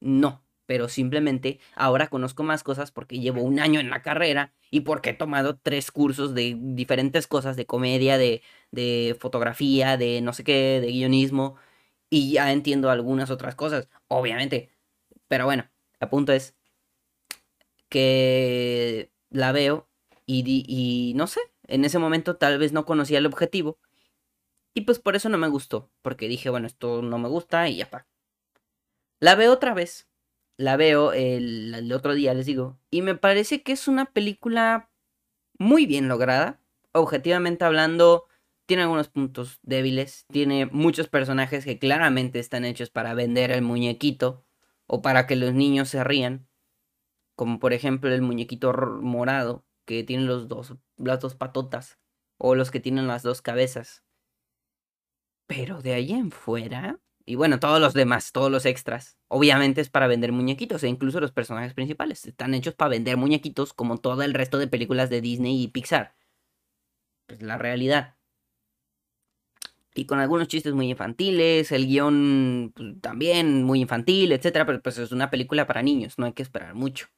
[0.00, 4.82] no, pero simplemente ahora conozco más cosas porque llevo un año en la carrera y
[4.82, 10.34] porque he tomado tres cursos de diferentes cosas, de comedia, de, de fotografía, de no
[10.34, 11.56] sé qué, de guionismo
[12.10, 14.70] y ya entiendo algunas otras cosas, obviamente.
[15.28, 16.56] Pero bueno, el punto es
[17.88, 19.88] que la veo
[20.26, 23.78] Y, y no sé, en ese momento tal vez no conocía el objetivo.
[24.74, 25.90] Y pues por eso no me gustó.
[26.02, 28.06] Porque dije, bueno, esto no me gusta y ya está.
[29.20, 30.08] La veo otra vez.
[30.58, 32.80] La veo el, otro día, les digo.
[32.90, 34.90] Y me parece que es una película
[35.56, 36.60] muy bien lograda.
[36.92, 38.26] Objetivamente hablando,
[38.66, 40.26] tiene algunos puntos débiles.
[40.26, 44.44] Tiene muchos personajes que claramente están hechos para vender el muñequito.
[44.88, 46.48] O para que los niños se rían.
[47.36, 49.64] Como por ejemplo el muñequito morado.
[49.84, 52.00] Que tiene los dos, las dos patotas.
[52.36, 54.02] O los que tienen las dos cabezas.
[55.46, 56.98] Pero de ahí en fuera.
[57.28, 59.18] Y bueno, todos los demás, todos los extras.
[59.28, 60.82] Obviamente es para vender muñequitos.
[60.82, 62.24] E incluso los personajes principales.
[62.24, 63.74] Están hechos para vender muñequitos.
[63.74, 66.14] Como todo el resto de películas de Disney y Pixar.
[67.26, 68.16] Pues la realidad.
[69.94, 71.70] Y con algunos chistes muy infantiles.
[71.70, 74.64] El guion pues, también muy infantil, etc.
[74.64, 76.18] Pero pues es una película para niños.
[76.18, 77.08] No hay que esperar mucho.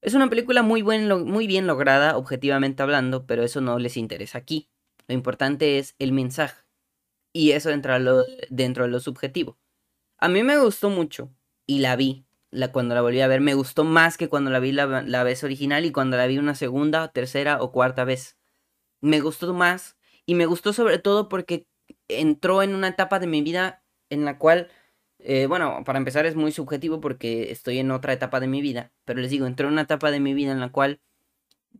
[0.00, 3.26] Es una película muy, buen, muy bien lograda, objetivamente hablando.
[3.26, 4.70] Pero eso no les interesa aquí.
[5.06, 6.61] Lo importante es el mensaje
[7.32, 9.58] y eso entra lo, dentro de lo subjetivo.
[10.18, 11.34] A mí me gustó mucho
[11.66, 13.40] y la vi la, cuando la volví a ver.
[13.40, 16.38] Me gustó más que cuando la vi la, la vez original y cuando la vi
[16.38, 18.38] una segunda, tercera o cuarta vez.
[19.00, 21.66] Me gustó más y me gustó sobre todo porque
[22.08, 24.70] entró en una etapa de mi vida en la cual,
[25.18, 28.92] eh, bueno, para empezar es muy subjetivo porque estoy en otra etapa de mi vida,
[29.04, 31.00] pero les digo, entró en una etapa de mi vida en la cual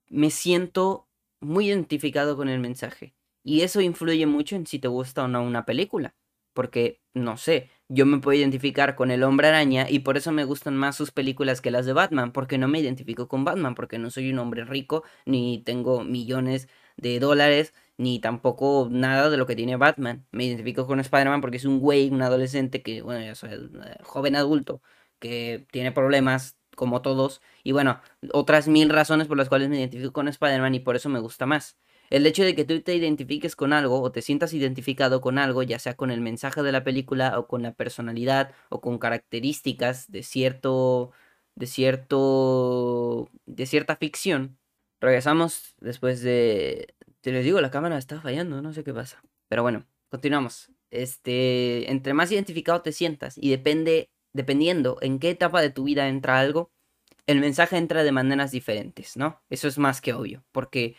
[0.09, 1.09] me siento
[1.41, 3.15] muy identificado con el mensaje.
[3.44, 6.14] Y eso influye mucho en si te gusta o no una película.
[6.55, 10.44] Porque, no sé, yo me puedo identificar con el hombre araña y por eso me
[10.44, 13.98] gustan más sus películas que las de Batman, porque no me identifico con Batman, porque
[13.98, 19.46] no soy un hombre rico, ni tengo millones de dólares, ni tampoco nada de lo
[19.46, 20.26] que tiene Batman.
[20.31, 23.96] Me identifico con Spider-Man porque es un güey, un adolescente que, bueno, ya soy eh,
[24.02, 24.83] joven adulto,
[25.18, 28.00] que tiene problemas como todos, y bueno,
[28.33, 31.44] otras mil razones por las cuales me identifico con Spider-Man y por eso me gusta
[31.46, 31.76] más.
[32.12, 35.62] El hecho de que tú te identifiques con algo o te sientas identificado con algo,
[35.62, 40.12] ya sea con el mensaje de la película o con la personalidad o con características
[40.12, 41.12] de cierto
[41.55, 44.59] de cierto de cierta ficción.
[45.01, 49.22] Regresamos después de te les digo, la cámara está fallando, no sé qué pasa.
[49.48, 50.70] Pero bueno, continuamos.
[50.90, 56.09] Este, entre más identificado te sientas y depende dependiendo en qué etapa de tu vida
[56.09, 56.70] entra algo,
[57.27, 59.40] el mensaje entra de maneras diferentes, ¿no?
[59.48, 60.94] Eso es más que obvio, porque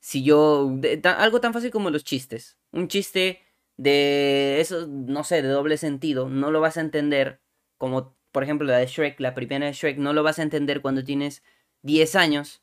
[0.00, 3.42] si yo, algo tan fácil como los chistes, un chiste
[3.76, 7.40] de eso, no sé, de doble sentido, no lo vas a entender
[7.78, 10.80] como, por ejemplo, la de Shrek, la primera de Shrek, no lo vas a entender
[10.82, 11.42] cuando tienes
[11.82, 12.62] 10 años,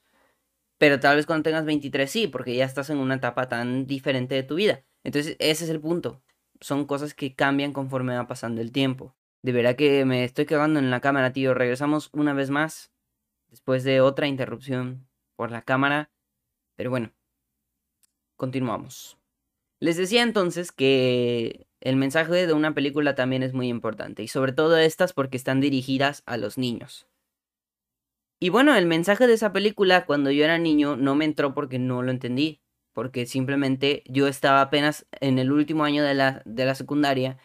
[0.78, 4.36] pero tal vez cuando tengas 23 sí, porque ya estás en una etapa tan diferente
[4.36, 4.84] de tu vida.
[5.04, 6.22] Entonces, ese es el punto.
[6.60, 9.16] Son cosas que cambian conforme va pasando el tiempo.
[9.42, 11.54] De verdad que me estoy quedando en la cámara, tío.
[11.54, 12.92] Regresamos una vez más,
[13.50, 16.12] después de otra interrupción por la cámara.
[16.76, 17.14] Pero bueno,
[18.38, 19.18] Continuamos.
[19.80, 24.52] Les decía entonces que el mensaje de una película también es muy importante, y sobre
[24.54, 27.08] todo estas porque están dirigidas a los niños.
[28.40, 31.80] Y bueno, el mensaje de esa película cuando yo era niño no me entró porque
[31.80, 32.62] no lo entendí,
[32.94, 37.38] porque simplemente yo estaba apenas en el último año de la, de la secundaria,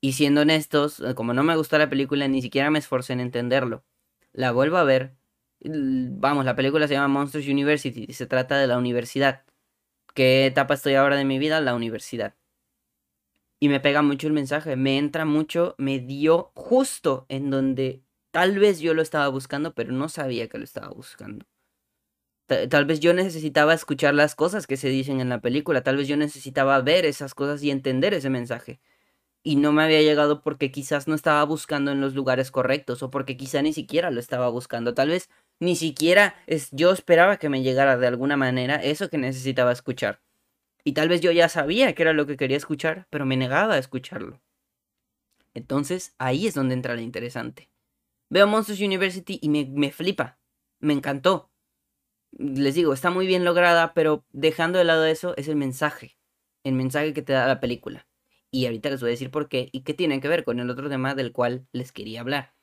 [0.00, 3.84] y siendo honestos, como no me gustó la película, ni siquiera me esforcé en entenderlo.
[4.32, 5.16] La vuelvo a ver.
[5.60, 9.44] Vamos, la película se llama Monsters University y se trata de la universidad
[10.14, 11.60] qué etapa estoy ahora de mi vida?
[11.60, 12.34] La universidad.
[13.60, 18.58] Y me pega mucho el mensaje, me entra mucho, me dio justo en donde tal
[18.58, 21.46] vez yo lo estaba buscando, pero no sabía que lo estaba buscando.
[22.46, 26.08] Tal, vez yo necesitaba escuchar las cosas que se dicen en la película, tal vez
[26.08, 28.80] yo necesitaba ver esas cosas y entender ese mensaje.
[29.42, 33.10] Y no me había llegado porque quizás no estaba buscando en los lugares correctos o
[33.10, 34.94] porque quizá ni siquiera lo estaba buscando.
[34.94, 35.28] Tal vez
[35.60, 40.20] ni siquiera es, yo esperaba que me llegara de alguna manera eso que necesitaba escuchar.
[40.84, 43.74] Y tal vez yo ya sabía que era lo que quería escuchar, pero me negaba
[43.74, 44.40] a escucharlo.
[45.54, 47.70] Entonces ahí es donde entra lo interesante.
[48.30, 50.38] Veo Monsters University y me, me flipa.
[50.80, 51.50] Me encantó.
[52.32, 56.18] Les digo, está muy bien lograda, pero dejando de lado eso es el mensaje.
[56.62, 58.06] El mensaje que te da la película.
[58.50, 60.70] Y ahorita les voy a decir por qué y qué tiene que ver con el
[60.70, 62.54] otro tema del cual les quería hablar.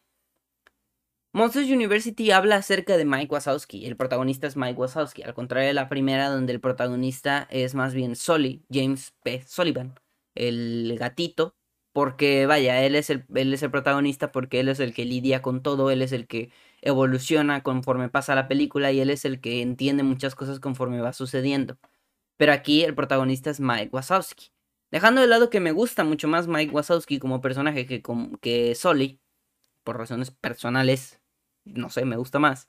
[1.35, 3.85] Monsters University habla acerca de Mike Wazowski.
[3.85, 7.93] El protagonista es Mike Wazowski, al contrario de la primera, donde el protagonista es más
[7.93, 9.43] bien Sully, James P.
[9.45, 9.99] Sullivan,
[10.33, 11.53] el gatito,
[11.91, 15.41] porque vaya, él es, el, él es el protagonista porque él es el que lidia
[15.41, 19.41] con todo, él es el que evoluciona conforme pasa la película y él es el
[19.41, 21.77] que entiende muchas cosas conforme va sucediendo.
[22.37, 24.53] Pero aquí el protagonista es Mike Wazowski.
[24.89, 28.01] Dejando de lado que me gusta mucho más Mike Wazowski como personaje que,
[28.39, 29.19] que Sully,
[29.83, 31.21] por razones personales
[31.65, 32.67] no sé, me gusta más.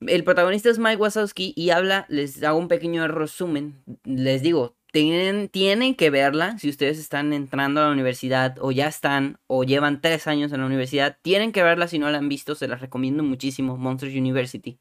[0.00, 5.48] El protagonista es Mike Wazowski y habla, les hago un pequeño resumen, les digo, tienen,
[5.48, 10.00] tienen que verla si ustedes están entrando a la universidad o ya están o llevan
[10.00, 12.80] tres años en la universidad, tienen que verla si no la han visto, se las
[12.80, 14.78] recomiendo muchísimo, Monsters University.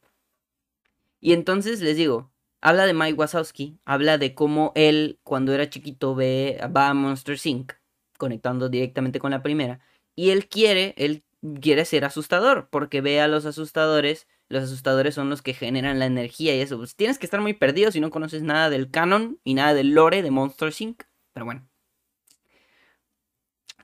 [1.21, 6.15] Y entonces les digo, habla de Mike Wazowski, habla de cómo él cuando era chiquito
[6.15, 7.73] ve, va a Monster Inc.,
[8.17, 9.79] conectando directamente con la primera,
[10.15, 11.23] y él quiere, él
[11.61, 16.05] quiere ser asustador, porque ve a los asustadores, los asustadores son los que generan la
[16.05, 16.77] energía y eso.
[16.77, 19.93] Pues tienes que estar muy perdido si no conoces nada del canon y nada del
[19.93, 21.03] lore de Monster Inc.
[21.33, 21.67] Pero bueno.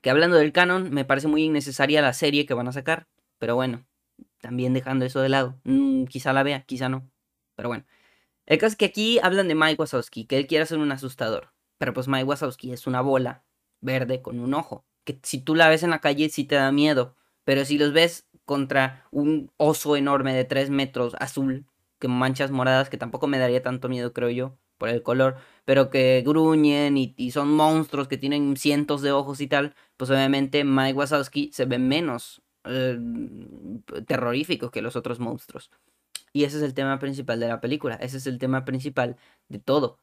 [0.02, 3.08] Que hablando del canon, me parece muy innecesaria la serie que van a sacar.
[3.38, 3.86] Pero bueno,
[4.40, 5.60] también dejando eso de lado.
[5.64, 7.10] Mm, quizá la vea, quizá no.
[7.56, 7.86] Pero bueno.
[8.46, 11.54] El caso es que aquí hablan de Mike Wazowski, que él quiere ser un asustador.
[11.78, 13.44] Pero pues Mike Wazowski es una bola
[13.80, 14.86] verde con un ojo.
[15.04, 17.16] Que si tú la ves en la calle sí te da miedo.
[17.44, 21.66] Pero si los ves contra un oso enorme de 3 metros azul,
[22.00, 25.92] que manchas moradas, que tampoco me daría tanto miedo, creo yo, por el color, pero
[25.92, 30.98] que gruñen y, son monstruos que tienen cientos de ojos y tal, pues obviamente Mike
[30.98, 32.98] Wazowski se ve menos eh,
[34.08, 35.70] terrorífico que los otros monstruos.
[36.34, 39.18] Y ese es el tema principal de la película, ese es el tema principal
[39.50, 40.00] de todo.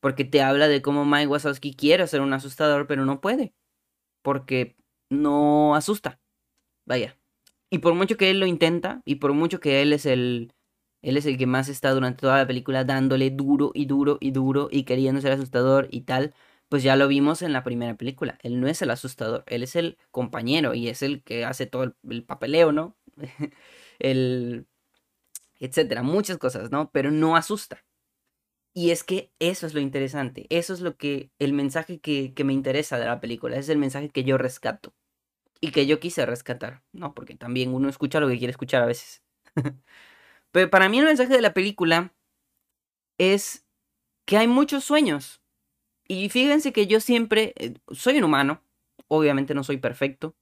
[0.00, 3.54] Porque te habla de cómo Mike Wazowski quiere ser un asustador, pero no puede.
[4.22, 4.76] Porque
[5.10, 6.20] no asusta.
[6.88, 7.18] Vaya.
[7.70, 10.54] Y por mucho que él lo intenta, y por mucho que él es el.
[11.02, 14.32] Él es el que más está durante toda la película dándole duro y duro y
[14.32, 16.34] duro y queriendo ser asustador y tal.
[16.68, 18.38] Pues ya lo vimos en la primera película.
[18.42, 21.94] Él no es el asustador, él es el compañero y es el que hace todo
[22.08, 22.96] el, papeleo, ¿no?
[23.98, 24.66] el.
[25.60, 26.90] etcétera, muchas cosas, ¿no?
[26.92, 27.84] Pero no asusta.
[28.74, 32.44] Y es que eso es lo interesante, eso es lo que, el mensaje que, que
[32.44, 34.94] me interesa de la película, es el mensaje que yo rescato
[35.60, 37.14] y que yo quise rescatar, ¿no?
[37.14, 39.22] Porque también uno escucha lo que quiere escuchar a veces.
[40.52, 42.14] Pero para mí el mensaje de la película
[43.18, 43.66] es
[44.24, 45.42] que hay muchos sueños.
[46.06, 48.62] Y fíjense que yo siempre eh, soy un humano,
[49.08, 50.36] obviamente no soy perfecto,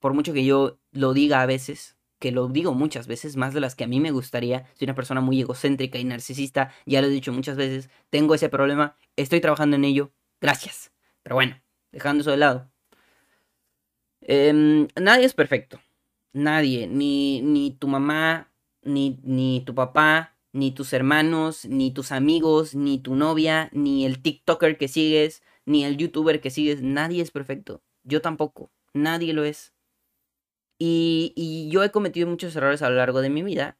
[0.00, 3.60] por mucho que yo lo diga a veces, que lo digo muchas veces, más de
[3.60, 7.08] las que a mí me gustaría, soy una persona muy egocéntrica y narcisista, ya lo
[7.08, 10.92] he dicho muchas veces, tengo ese problema, estoy trabajando en ello, gracias.
[11.22, 11.60] Pero bueno,
[11.92, 12.70] dejando eso de lado,
[14.28, 15.80] Em, nadie es perfecto.
[16.34, 16.86] Nadie.
[16.86, 22.98] Ni, ni tu mamá, ni, ni tu papá, ni tus hermanos, ni tus amigos, ni
[22.98, 26.82] tu novia, ni el TikToker que sigues, ni el YouTuber que sigues.
[26.82, 27.82] Nadie es perfecto.
[28.04, 28.70] Yo tampoco.
[28.92, 29.72] Nadie lo es.
[30.78, 33.78] Y, y yo he cometido muchos errores a lo largo de mi vida.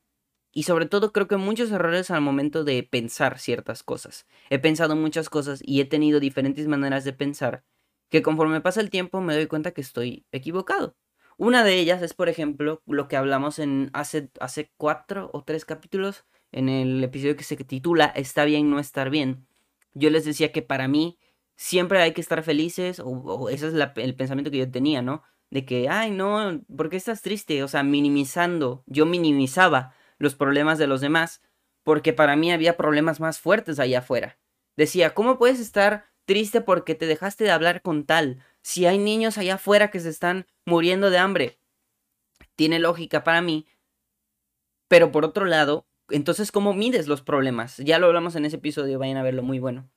[0.51, 4.27] Y sobre todo creo que muchos errores al momento de pensar ciertas cosas.
[4.49, 7.65] He pensado muchas cosas y he tenido diferentes maneras de pensar
[8.09, 10.97] que conforme pasa el tiempo me doy cuenta que estoy equivocado.
[11.37, 15.65] Una de ellas es, por ejemplo, lo que hablamos en hace, hace cuatro o tres
[15.65, 19.47] capítulos, en el episodio que se titula Está bien no estar bien.
[19.95, 21.19] Yo les decía que para mí
[21.57, 25.23] siempre hay que estar felices, o, ese es el pensamiento que yo tenía, ¿no?
[25.51, 27.63] De que, ay, no, ¿por qué estás triste?
[27.63, 31.43] O sea, minimizando, yo minimizaba los problemas de los demás,
[31.85, 34.39] porque para mí había problemas más fuertes allá afuera.
[34.77, 38.45] Decía, ¿cómo puedes estar triste porque te dejaste de hablar con tal.
[38.61, 41.59] Si hay niños allá afuera que se están muriendo de hambre,
[42.55, 43.67] tiene lógica para mí.
[44.89, 47.79] Pero por otro lado, entonces, ¿cómo mides los problemas?
[47.79, 49.91] Ya lo hablamos en ese episodio, vayan a verlo, muy bueno.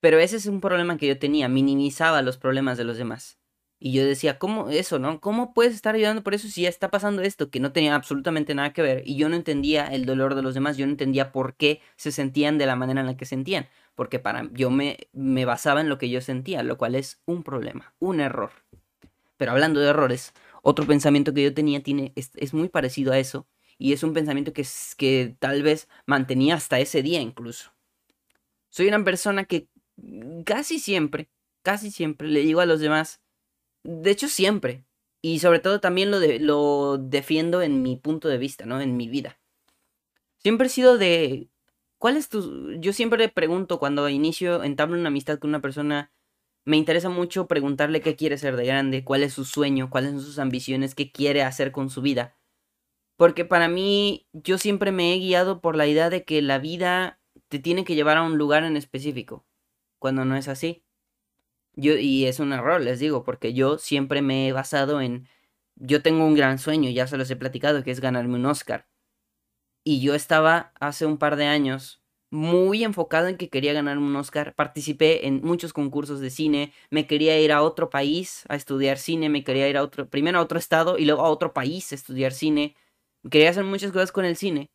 [0.00, 3.37] Pero ese es un problema que yo tenía, minimizaba los problemas de los demás.
[3.80, 5.20] Y yo decía, ¿cómo eso, no?
[5.20, 7.48] ¿Cómo puedes estar ayudando por eso si ya está pasando esto?
[7.48, 9.02] Que no tenía absolutamente nada que ver.
[9.06, 12.10] Y yo no entendía el dolor de los demás, yo no entendía por qué se
[12.10, 13.68] sentían de la manera en la que sentían.
[13.94, 17.44] Porque para yo me, me basaba en lo que yo sentía, lo cual es un
[17.44, 18.50] problema, un error.
[19.36, 23.18] Pero hablando de errores, otro pensamiento que yo tenía tiene, es, es muy parecido a
[23.18, 23.46] eso.
[23.78, 27.72] Y es un pensamiento que, que tal vez mantenía hasta ese día incluso.
[28.70, 29.68] Soy una persona que
[30.44, 31.28] casi siempre,
[31.62, 33.20] casi siempre le digo a los demás,
[33.88, 34.84] de hecho, siempre.
[35.22, 38.80] Y sobre todo también lo, lo defiendo en mi punto de vista, ¿no?
[38.80, 39.40] En mi vida.
[40.38, 41.48] Siempre he sido de...
[41.98, 42.74] ¿Cuál es tu...?
[42.80, 46.12] Yo siempre le pregunto cuando inicio, entablo una amistad con una persona,
[46.64, 50.20] me interesa mucho preguntarle qué quiere ser de grande, cuál es su sueño, cuáles son
[50.20, 52.36] sus ambiciones, qué quiere hacer con su vida.
[53.16, 57.20] Porque para mí, yo siempre me he guiado por la idea de que la vida
[57.48, 59.46] te tiene que llevar a un lugar en específico,
[59.98, 60.84] cuando no es así.
[61.78, 65.28] Yo, y es un error, les digo, porque yo siempre me he basado en,
[65.76, 68.88] yo tengo un gran sueño, ya se los he platicado, que es ganarme un Oscar.
[69.84, 74.16] Y yo estaba hace un par de años muy enfocado en que quería ganarme un
[74.16, 74.54] Oscar.
[74.54, 79.28] Participé en muchos concursos de cine, me quería ir a otro país a estudiar cine,
[79.30, 81.94] me quería ir a otro, primero a otro estado y luego a otro país a
[81.94, 82.76] estudiar cine.
[83.30, 84.70] Quería hacer muchas cosas con el cine.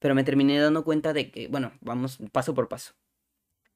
[0.00, 2.94] pero me terminé dando cuenta de que, bueno, vamos paso por paso.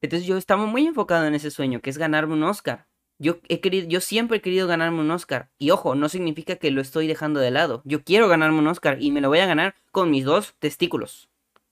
[0.01, 2.87] Entonces yo estaba muy enfocado en ese sueño, que es ganarme un Oscar.
[3.17, 5.49] Yo, he querido, yo siempre he querido ganarme un Oscar.
[5.57, 7.81] Y ojo, no significa que lo estoy dejando de lado.
[7.85, 11.29] Yo quiero ganarme un Oscar y me lo voy a ganar con mis dos testículos.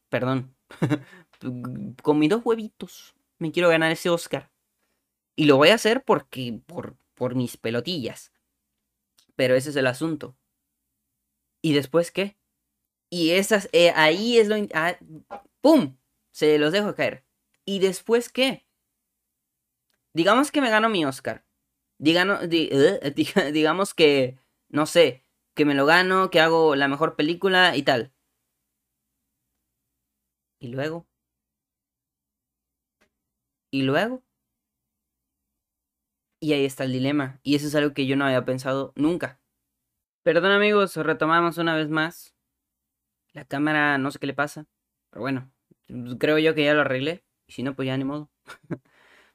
[0.09, 0.55] Perdón.
[2.01, 3.13] con mis dos huevitos.
[3.39, 4.49] Me quiero ganar ese Oscar.
[5.35, 8.31] Y lo voy a hacer porque, por, por mis pelotillas.
[9.35, 10.35] Pero ese es el asunto.
[11.61, 12.37] ¿Y después qué?
[13.09, 14.55] Y esas, eh, ahí es lo...
[14.73, 14.97] Ah,
[15.61, 15.97] ¡Pum!
[16.31, 17.23] Se los dejo caer.
[17.65, 18.67] ¿Y después qué?
[20.13, 21.45] Digamos que me gano mi Oscar.
[21.99, 23.13] Eh,
[23.53, 24.37] digamos que,
[24.69, 25.23] no sé,
[25.55, 28.13] que me lo gano, que hago la mejor película y tal.
[30.59, 31.05] ¿Y luego?
[33.71, 34.23] ¿Y luego?
[36.39, 37.39] Y ahí está el dilema.
[37.43, 39.39] Y eso es algo que yo no había pensado nunca.
[40.23, 42.35] Perdón amigos, retomamos una vez más.
[43.33, 44.67] La cámara no sé qué le pasa.
[45.09, 45.51] Pero bueno,
[46.19, 47.23] creo yo que ya lo arreglé.
[47.47, 48.29] Y si no, pues ya ni modo.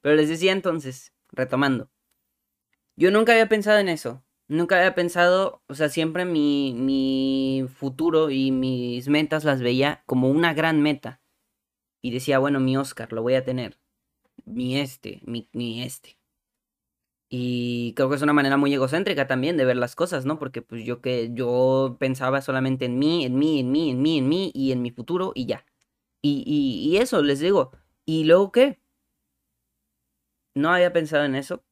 [0.01, 1.91] pero les decía entonces, retomando.
[2.97, 4.25] Yo nunca había pensado en eso.
[4.49, 10.31] Nunca había pensado, o sea, siempre mi, mi futuro y mis metas las veía como
[10.31, 11.21] una gran meta.
[12.03, 13.79] Y decía, bueno, mi Oscar lo voy a tener.
[14.45, 16.19] Mi este, mi, mi este.
[17.31, 20.39] Y creo que es una manera muy egocéntrica también de ver las cosas, ¿no?
[20.39, 24.19] Porque pues yo que yo pensaba solamente en mí, en mí, en mí, en mí,
[24.19, 25.67] en mí y en mi futuro y ya.
[26.23, 27.73] Y, y, y eso, les digo.
[28.09, 28.81] ¿Y luego qué?
[30.55, 31.63] No había pensado en eso.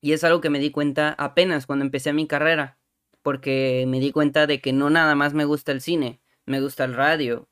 [0.00, 2.78] Y es algo que me di cuenta apenas cuando empecé mi carrera.
[3.20, 6.84] Porque me di cuenta de que no nada más me gusta el cine, me gusta
[6.84, 7.50] el radio.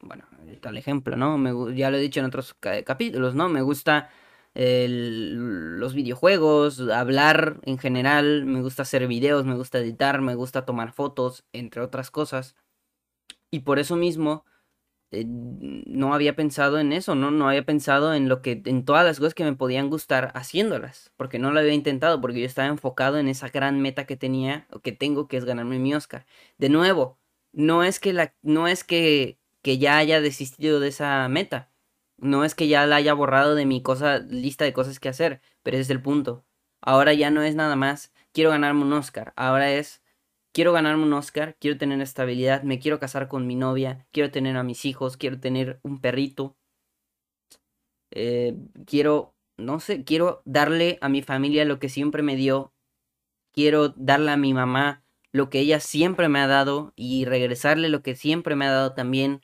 [0.00, 0.26] Bueno,
[0.60, 1.38] tal ejemplo, ¿no?
[1.38, 3.48] Me, ya lo he dicho en otros capítulos, ¿no?
[3.48, 4.10] Me gusta
[4.54, 10.92] los videojuegos, hablar en general, me gusta hacer videos, me gusta editar, me gusta tomar
[10.92, 12.56] fotos, entre otras cosas.
[13.50, 14.44] Y por eso mismo
[15.20, 17.30] eh, no había pensado en eso, ¿no?
[17.30, 21.12] No había pensado en lo que, en todas las cosas que me podían gustar haciéndolas,
[21.16, 24.66] porque no lo había intentado, porque yo estaba enfocado en esa gran meta que tenía,
[24.70, 26.26] o que tengo, que es ganarme mi Oscar.
[26.58, 27.18] De nuevo,
[27.52, 31.70] no es que la, no es que, que ya haya desistido de esa meta
[32.18, 35.40] no es que ya la haya borrado de mi cosa, lista de cosas que hacer,
[35.62, 36.44] pero ese es el punto.
[36.80, 39.32] Ahora ya no es nada más, quiero ganarme un Oscar.
[39.36, 40.02] Ahora es,
[40.54, 44.56] quiero ganarme un Oscar, quiero tener estabilidad, me quiero casar con mi novia, quiero tener
[44.56, 46.56] a mis hijos, quiero tener un perrito.
[48.12, 52.72] Eh, quiero, no sé, quiero darle a mi familia lo que siempre me dio.
[53.52, 58.02] Quiero darle a mi mamá lo que ella siempre me ha dado y regresarle lo
[58.02, 59.40] que siempre me ha dado también.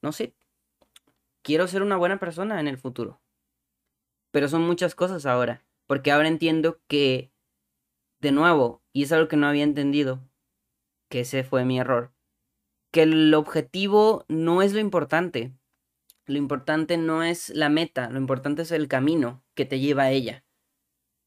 [0.00, 0.34] No sé,
[1.42, 3.20] quiero ser una buena persona en el futuro.
[4.30, 7.31] Pero son muchas cosas ahora, porque ahora entiendo que,
[8.22, 10.26] de nuevo, y es algo que no había entendido,
[11.10, 12.14] que ese fue mi error,
[12.90, 15.52] que el objetivo no es lo importante.
[16.24, 20.10] Lo importante no es la meta, lo importante es el camino que te lleva a
[20.12, 20.44] ella.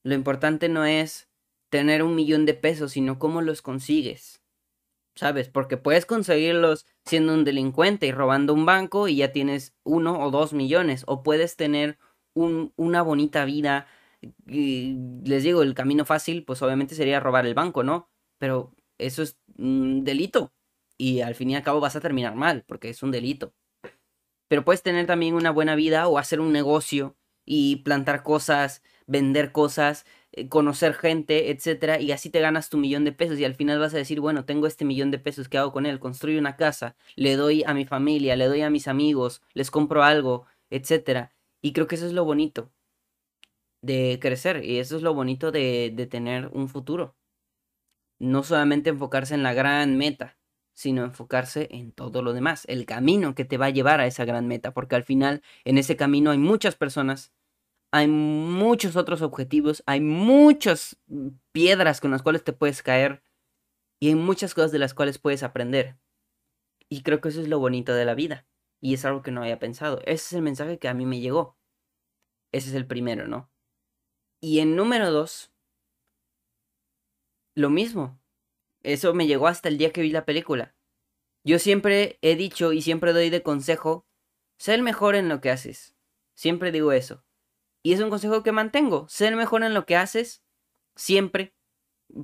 [0.01, 1.29] Lo importante no es
[1.69, 4.41] tener un millón de pesos, sino cómo los consigues.
[5.15, 5.49] ¿sabes?
[5.49, 10.29] Porque puedes conseguirlos siendo un delincuente y robando un banco y ya tienes uno o
[10.29, 11.03] dos millones.
[11.07, 11.97] O puedes tener
[12.33, 13.87] un, una bonita vida.
[14.45, 18.09] Les digo, el camino fácil, pues obviamente sería robar el banco, ¿no?
[18.37, 20.53] Pero eso es un delito.
[20.97, 23.53] Y al fin y al cabo vas a terminar mal, porque es un delito.
[24.47, 29.51] Pero puedes tener también una buena vida o hacer un negocio y plantar cosas, vender
[29.51, 33.55] cosas eh, conocer gente, etcétera, y así te ganas tu millón de pesos y al
[33.55, 35.99] final vas a decir, bueno, tengo este millón de pesos, ¿qué hago con él?
[35.99, 40.03] Construyo una casa, le doy a mi familia, le doy a mis amigos, les compro
[40.03, 41.31] algo, etcétera.
[41.61, 42.71] Y creo que eso es lo bonito
[43.85, 47.15] de crecer y eso es lo bonito de, de tener un futuro.
[48.19, 50.37] No solamente enfocarse en la gran meta,
[50.73, 54.25] sino enfocarse en todo lo demás, el camino que te va a llevar a esa
[54.25, 57.33] gran meta, porque al final en ese camino hay muchas personas
[57.95, 60.97] hay muchos otros objetivos, hay muchas
[61.53, 63.23] piedras con las cuales te puedes caer
[64.01, 65.97] y hay muchas cosas de las cuales puedes aprender.
[66.89, 68.45] Y creo que eso es lo bonito de la vida.
[68.81, 70.01] Y es algo que no había pensado.
[70.01, 71.57] Ese es el mensaje que a mí me llegó.
[72.51, 73.49] Ese es el primero, ¿no?
[74.45, 75.51] Y en número dos,
[77.55, 78.21] lo mismo.
[78.83, 80.75] Eso me llegó hasta el día que vi la película.
[81.43, 84.05] Yo siempre he dicho y siempre doy de consejo,
[84.59, 85.95] sé el mejor en lo que haces.
[86.35, 87.25] Siempre digo eso.
[87.81, 90.43] Y es un consejo que mantengo, ser mejor en lo que haces
[90.95, 91.55] siempre.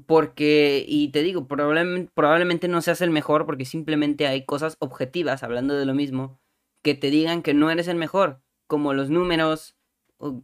[0.05, 5.41] Porque, y te digo, probablemente, probablemente no seas el mejor porque simplemente hay cosas objetivas,
[5.41, 6.39] hablando de lo mismo,
[6.83, 9.75] que te digan que no eres el mejor, como los números,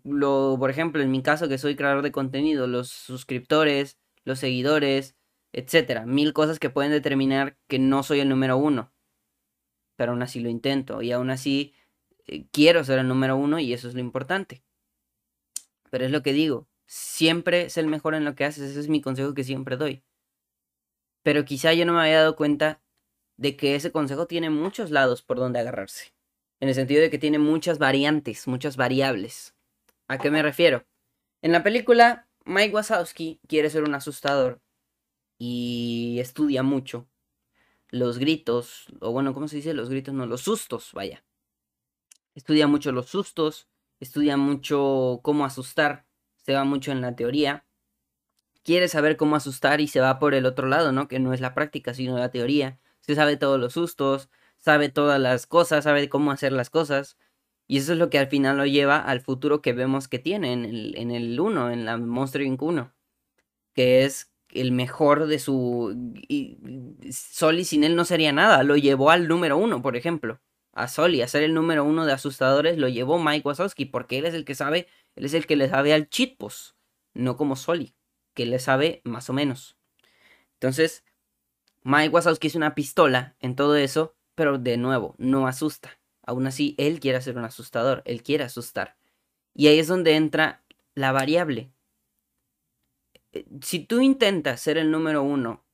[0.03, 5.15] lo, por ejemplo, en mi caso que soy creador de contenido, los suscriptores, los seguidores,
[5.53, 8.91] etcétera, mil cosas que pueden determinar que no soy el número uno.
[9.95, 11.73] pero aún así lo intento y aún así
[12.28, 14.63] eh, quiero ser el número uno y eso es lo importante.
[15.89, 18.88] Pero es lo que digo, siempre es el mejor en lo que haces, ese es
[18.89, 20.03] mi consejo que siempre doy.
[21.23, 22.82] Pero quizá yo no me había dado cuenta
[23.38, 26.13] de que ese consejo tiene muchos lados por donde agarrarse.
[26.61, 29.55] En el sentido de que tiene muchas variantes, muchas variables.
[30.07, 30.85] ¿A qué me refiero?
[31.41, 34.61] En la película, Mike Wazowski quiere ser un asustador
[35.37, 37.09] y estudia mucho
[37.89, 39.73] los gritos, o bueno, ¿cómo se dice?
[39.73, 41.23] Los gritos, no, los sustos, vaya.
[42.35, 43.67] Estudia mucho los sustos,
[43.99, 46.05] estudia mucho cómo asustar,
[46.37, 47.65] se va mucho en la teoría.
[48.63, 51.07] Quiere saber cómo asustar y se va por el otro lado, ¿no?
[51.07, 52.79] Que no es la práctica, sino la teoría.
[53.01, 57.17] Se sabe todos los sustos, sabe todas las cosas, sabe cómo hacer las cosas.
[57.68, 60.53] Y eso es lo que al final lo lleva al futuro que vemos que tiene
[60.53, 62.61] en el, en el 1, en la Monster Inc.
[62.61, 62.93] 1.
[63.74, 66.13] Que es el mejor de su...
[66.28, 66.57] Y,
[67.11, 68.63] Soli sin él no sería nada.
[68.63, 70.39] Lo llevó al número uno, por ejemplo.
[70.74, 74.26] A Soli, a ser el número uno de asustadores, lo llevó Mike Wazowski, porque él
[74.26, 76.76] es el que sabe, él es el que le sabe al chitpos,
[77.15, 77.95] no como Soli,
[78.36, 79.76] que le sabe más o menos.
[80.53, 81.03] Entonces,
[81.82, 85.97] Mike Wazowski es una pistola en todo eso, pero de nuevo, no asusta.
[86.28, 88.97] Aún así, él quiere ser un asustador, él quiere asustar.
[89.55, 90.63] Y ahí es donde entra
[90.93, 91.71] la variable.
[93.32, 95.65] Eh, si tú intentas ser el número uno,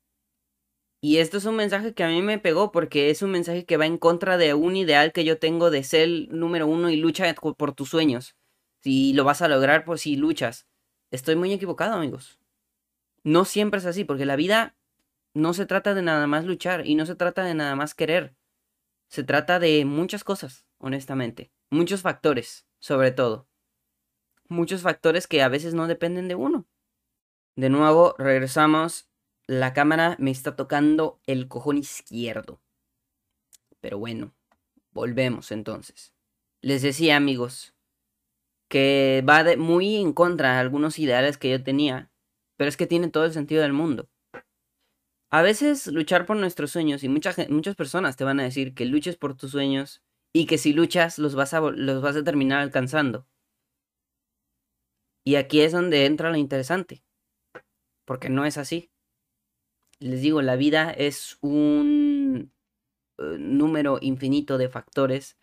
[1.02, 3.76] y esto es un mensaje que a mí me pegó porque es un mensaje que
[3.76, 6.96] va en contra de un ideal que yo tengo de ser el número uno y
[6.96, 8.38] lucha por tus sueños.
[8.82, 10.66] Si lo vas a lograr, pues si luchas.
[11.12, 12.40] Estoy muy equivocado, amigos.
[13.24, 14.78] No siempre es así, porque la vida
[15.34, 18.36] no se trata de nada más luchar y no se trata de nada más querer.
[19.14, 21.52] Se trata de muchas cosas, honestamente.
[21.70, 23.48] Muchos factores, sobre todo.
[24.50, 26.68] Muchos factores que a veces no dependen de uno.
[27.56, 29.12] De nuevo, regresamos.
[29.46, 32.60] La cámara me está tocando el cojón izquierdo.
[33.82, 34.34] Pero bueno,
[34.90, 36.16] volvemos entonces.
[36.62, 37.76] Les decía, amigos,
[38.68, 42.12] que va muy en contra de algunos ideales que yo tenía,
[42.58, 44.10] pero es que tiene todo el sentido del mundo.
[45.34, 48.86] A veces luchar por nuestros sueños, y muchas, muchas personas te van a decir que
[48.86, 52.60] luches por tus sueños y que si luchas los vas a, los vas a terminar
[52.60, 53.26] alcanzando.
[55.26, 57.04] Y aquí es donde entra lo interesante
[58.06, 58.92] porque no es así.
[59.98, 62.54] Les digo, la vida es un
[63.18, 65.40] eh, número infinito de factores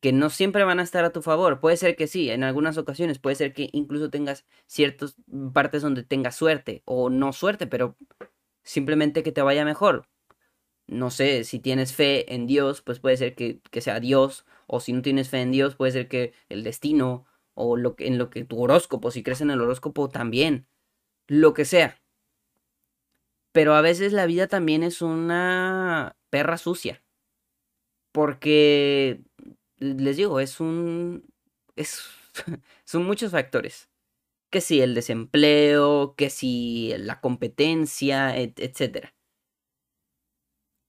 [0.00, 1.60] que no siempre van a estar a tu favor.
[1.60, 5.14] Puede ser que sí, en algunas ocasiones puede ser que incluso tengas ciertas
[5.52, 7.96] partes donde tengas suerte o no suerte, pero
[8.62, 10.08] simplemente que te vaya mejor.
[10.86, 14.92] No sé, si tienes fe en Dios, pues puede ser que, sea Dios, o si
[14.92, 18.30] no tienes fe en Dios, puede ser que el destino, o lo que, en lo
[18.30, 20.66] que tu horóscopo, si crees en el horóscopo también
[21.28, 22.00] lo que sea.
[23.52, 27.02] Pero a veces la vida también es una perra sucia.
[28.12, 29.22] Porque,
[29.78, 31.24] les digo, es un...
[31.76, 32.04] Es,
[32.84, 33.91] son muchos factores.
[34.52, 39.08] Que si el desempleo, que si la competencia, etc.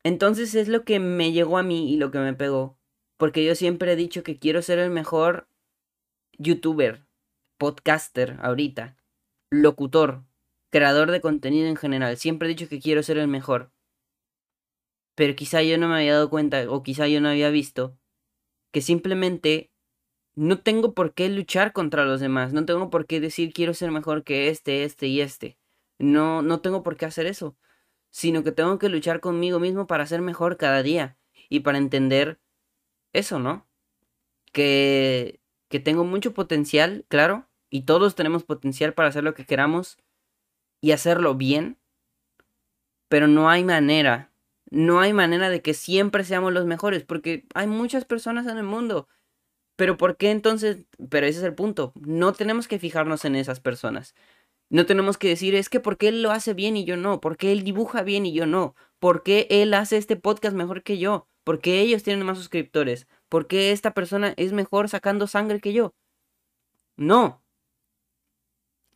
[0.04, 2.78] Entonces es lo que me llegó a mí y lo que me pegó.
[3.18, 5.48] Porque yo siempre he dicho que quiero ser el mejor
[6.38, 7.08] youtuber,
[7.58, 8.98] podcaster ahorita
[9.54, 10.24] locutor,
[10.72, 12.18] creador de contenido en general.
[12.18, 13.72] Siempre he dicho que quiero ser el mejor.
[15.16, 17.98] Pero quizá yo no me había dado cuenta o quizá yo no había visto
[18.72, 19.72] que simplemente
[20.36, 22.54] no tengo por qué luchar contra los demás.
[22.54, 25.58] No tengo por qué decir quiero ser mejor que este, este y este.
[26.00, 27.56] No, no tengo por qué hacer eso.
[28.10, 31.18] Sino que tengo que luchar conmigo mismo para ser mejor cada día.
[31.50, 32.40] Y para entender
[33.14, 33.68] eso, ¿no?
[34.52, 39.98] Que, que tengo mucho potencial, claro, y todos tenemos potencial para hacer lo que queramos
[40.82, 41.80] y hacerlo bien,
[43.08, 44.32] pero no hay manera,
[44.70, 48.64] no hay manera de que siempre seamos los mejores, porque hay muchas personas en el
[48.64, 49.08] mundo.
[49.84, 50.86] Pero ¿por qué entonces?
[51.10, 51.92] Pero ese es el punto.
[52.00, 54.16] No tenemos que fijarnos en esas personas.
[54.70, 57.52] No tenemos que decir, es que porque él lo hace bien y yo no, porque
[57.52, 61.82] él dibuja bien y yo no, porque él hace este podcast mejor que yo, porque
[61.82, 65.94] ellos tienen más suscriptores, porque esta persona es mejor sacando sangre que yo.
[66.96, 67.44] No,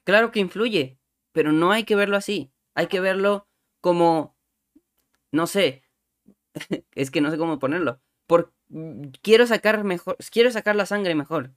[0.06, 0.98] Claro que influye,
[1.34, 2.54] pero no hay que verlo así.
[2.76, 3.46] Hay que verlo
[3.82, 4.38] como,
[5.34, 5.84] no sé,
[6.96, 8.02] es que no sé cómo ponerlo.
[8.26, 8.54] Por,
[9.22, 11.54] quiero sacar mejor, quiero sacar la sangre mejor.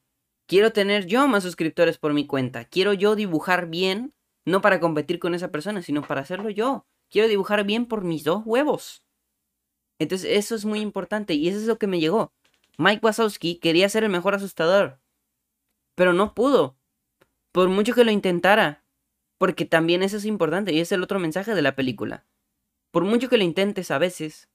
[0.46, 2.64] Quiero tener yo más suscriptores por mi cuenta.
[2.64, 6.86] Quiero yo dibujar bien, no para competir con esa persona, sino para hacerlo yo.
[7.08, 9.04] Quiero dibujar bien por mis dos huevos.
[9.98, 12.32] Entonces eso es muy importante y eso es lo que me llegó.
[12.78, 15.00] Mike Wazowski quería ser el mejor asustador,
[15.94, 16.76] pero no pudo
[17.52, 18.84] por mucho que lo intentara.
[19.38, 22.26] Porque también eso es importante y es el otro mensaje de la película.
[22.90, 24.50] Por mucho que lo intentes a veces,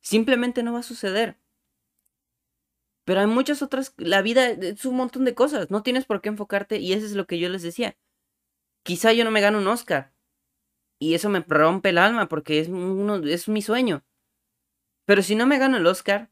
[0.00, 1.36] simplemente no va a suceder.
[3.10, 6.28] Pero hay muchas otras, la vida es un montón de cosas, no tienes por qué
[6.28, 7.96] enfocarte y eso es lo que yo les decía.
[8.84, 10.14] Quizá yo no me gano un Oscar
[11.00, 14.04] y eso me rompe el alma porque es, uno, es mi sueño.
[15.06, 16.30] Pero si no me gano el Oscar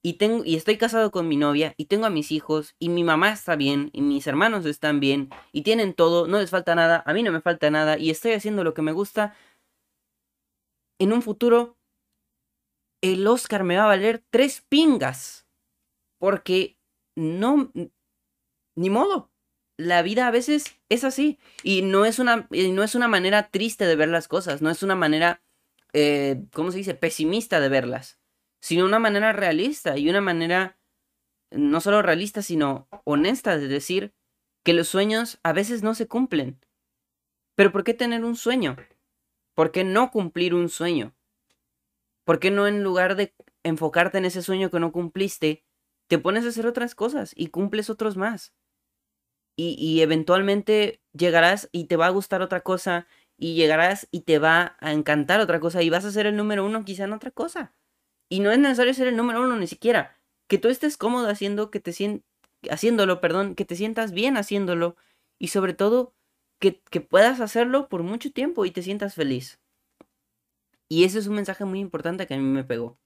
[0.00, 3.02] y, tengo, y estoy casado con mi novia y tengo a mis hijos y mi
[3.02, 7.02] mamá está bien y mis hermanos están bien y tienen todo, no les falta nada,
[7.04, 9.34] a mí no me falta nada y estoy haciendo lo que me gusta,
[11.00, 11.76] en un futuro
[13.02, 15.41] el Oscar me va a valer tres pingas.
[16.22, 16.78] Porque
[17.16, 17.72] no...
[18.76, 19.32] Ni modo.
[19.76, 21.40] La vida a veces es así.
[21.64, 24.62] Y no es una, no es una manera triste de ver las cosas.
[24.62, 25.42] No es una manera,
[25.92, 26.94] eh, ¿cómo se dice?
[26.94, 28.20] Pesimista de verlas.
[28.60, 30.78] Sino una manera realista y una manera
[31.50, 34.14] no solo realista, sino honesta de decir
[34.62, 36.64] que los sueños a veces no se cumplen.
[37.56, 38.76] Pero ¿por qué tener un sueño?
[39.54, 41.16] ¿Por qué no cumplir un sueño?
[42.22, 45.64] ¿Por qué no en lugar de enfocarte en ese sueño que no cumpliste,
[46.12, 48.52] te pones a hacer otras cosas y cumples otros más?
[49.56, 53.06] Y, eventualmente llegarás y te va a gustar otra cosa
[53.38, 56.66] y llegarás y te va a encantar otra cosa y vas a ser el número
[56.66, 57.74] uno quizá en otra cosa.
[58.28, 60.18] Y no es necesario ser el número uno ni siquiera.
[60.48, 61.94] Que tú estés cómodo haciendo, que te
[62.70, 64.96] haciéndolo, perdón, que te sientas bien haciéndolo
[65.38, 66.14] y sobre todo
[66.58, 69.60] que, que puedas hacerlo por mucho tiempo y te sientas feliz.
[70.90, 72.98] Y ese es un mensaje muy importante que a mí me pegó.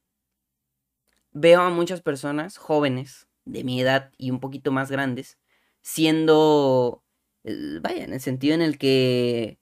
[1.38, 5.38] Veo a muchas personas jóvenes, de mi edad y un poquito más grandes,
[5.82, 7.04] siendo,
[7.44, 9.58] eh, vaya, en el sentido en el que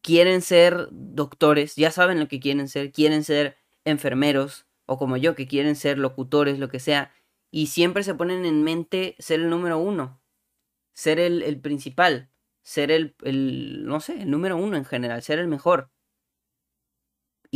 [0.00, 5.34] quieren ser doctores, ya saben lo que quieren ser, quieren ser enfermeros, o como yo,
[5.34, 7.12] que quieren ser locutores, lo que sea,
[7.50, 10.22] y siempre se ponen en mente ser el número uno,
[10.94, 12.30] ser el, principal,
[12.62, 15.90] ser el, el, no sé, el número uno en general, ser el mejor.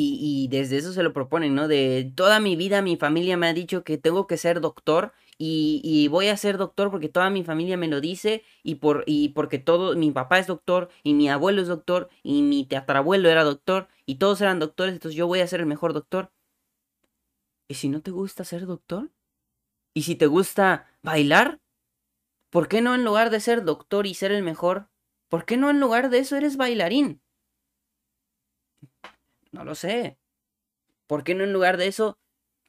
[0.03, 1.69] Y, desde eso se lo proponen, ¿no?
[1.69, 6.09] De toda mi vida mi familia me ha dicho que tengo que ser doctor y,
[6.09, 9.59] voy a ser doctor porque toda mi familia me lo dice y, por, y porque
[9.59, 13.89] todo, mi papá es doctor y mi abuelo es doctor y mi teatrabuelo era doctor
[14.07, 16.31] y todos eran doctores, entonces yo voy a ser el mejor doctor.
[17.69, 19.11] ¿Y si no te gusta ser doctor?
[19.95, 21.61] ¿Y si te gusta bailar?
[22.51, 24.89] ¿Por qué no en lugar de ser doctor y ser el mejor?
[25.29, 27.23] ¿Por qué no en lugar de eso eres bailarín?
[29.53, 30.19] No lo sé.
[31.07, 32.19] ¿Por qué no en lugar de eso,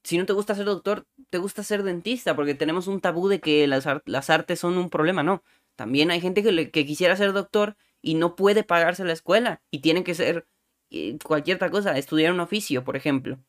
[0.03, 2.35] si no te gusta ser doctor, te gusta ser dentista?
[2.35, 3.85] Porque tenemos un tabú de que las,
[4.29, 5.43] artes son un problema, ¿no?
[5.75, 9.79] También hay gente que, que, quisiera ser doctor y no puede pagarse la escuela y
[9.79, 10.47] tiene que ser
[10.89, 13.39] eh, cualquier otra cosa, estudiar un oficio, por ejemplo.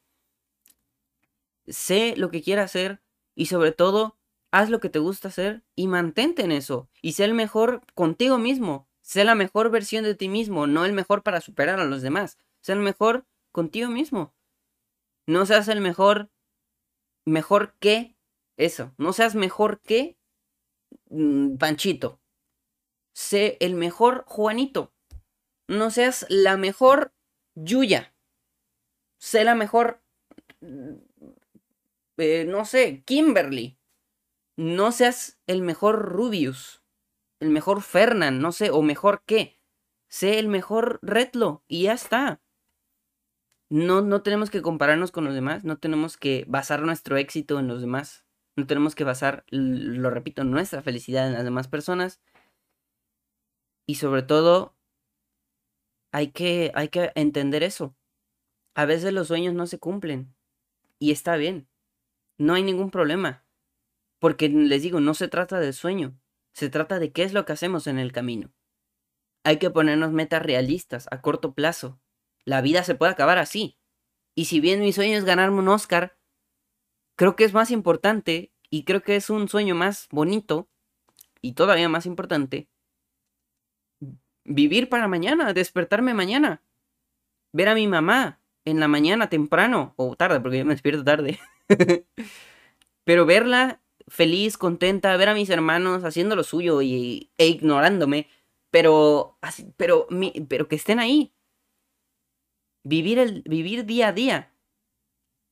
[1.66, 3.00] Sé lo que quieras hacer
[3.34, 4.18] y sobre todo,
[4.50, 8.38] haz lo que te gusta hacer y mantente en eso y sé el mejor contigo
[8.38, 8.88] mismo.
[9.00, 12.38] Sé la mejor versión de ti mismo, no el mejor para superar a los demás.
[12.62, 14.34] Sé el mejor contigo mismo.
[15.26, 16.30] No seas el mejor,
[17.26, 18.16] mejor que
[18.56, 18.94] eso.
[18.98, 20.16] No seas mejor que
[21.10, 22.20] mm, Panchito.
[23.14, 24.92] Sé el mejor Juanito.
[25.68, 27.12] No seas la mejor
[27.54, 28.14] Yuya.
[29.18, 30.02] Sé la mejor,
[30.60, 30.94] mm,
[32.18, 33.78] eh, no sé, Kimberly.
[34.56, 36.82] No seas el mejor Rubius.
[37.40, 39.60] El mejor Fernand, no sé, o mejor qué.
[40.08, 42.41] Sé el mejor Retlo y ya está.
[43.72, 47.68] No, no tenemos que compararnos con los demás, no tenemos que basar nuestro éxito en
[47.68, 52.20] los demás, no tenemos que basar, lo repito, nuestra felicidad en las demás personas.
[53.86, 54.76] Y sobre todo,
[56.12, 57.96] hay que, hay que entender eso.
[58.74, 60.34] A veces los sueños no se cumplen.
[60.98, 61.66] Y está bien.
[62.36, 63.46] No hay ningún problema.
[64.18, 66.14] Porque les digo, no se trata del sueño.
[66.52, 68.52] Se trata de qué es lo que hacemos en el camino.
[69.44, 72.01] Hay que ponernos metas realistas a corto plazo
[72.44, 73.78] la vida se puede acabar así.
[74.34, 76.16] Y si bien mi sueño es ganarme un Oscar,
[77.16, 80.70] creo que es más importante y creo que es un sueño más bonito
[81.40, 82.68] y todavía más importante
[84.44, 86.62] vivir para mañana, despertarme mañana,
[87.52, 91.38] ver a mi mamá en la mañana temprano o tarde, porque yo me despierto tarde.
[93.04, 98.28] Pero verla feliz, contenta, ver a mis hermanos haciendo lo suyo y, e ignorándome,
[98.70, 99.38] pero,
[99.76, 100.06] pero,
[100.48, 101.32] pero que estén ahí,
[102.84, 104.54] vivir, el, vivir día a día.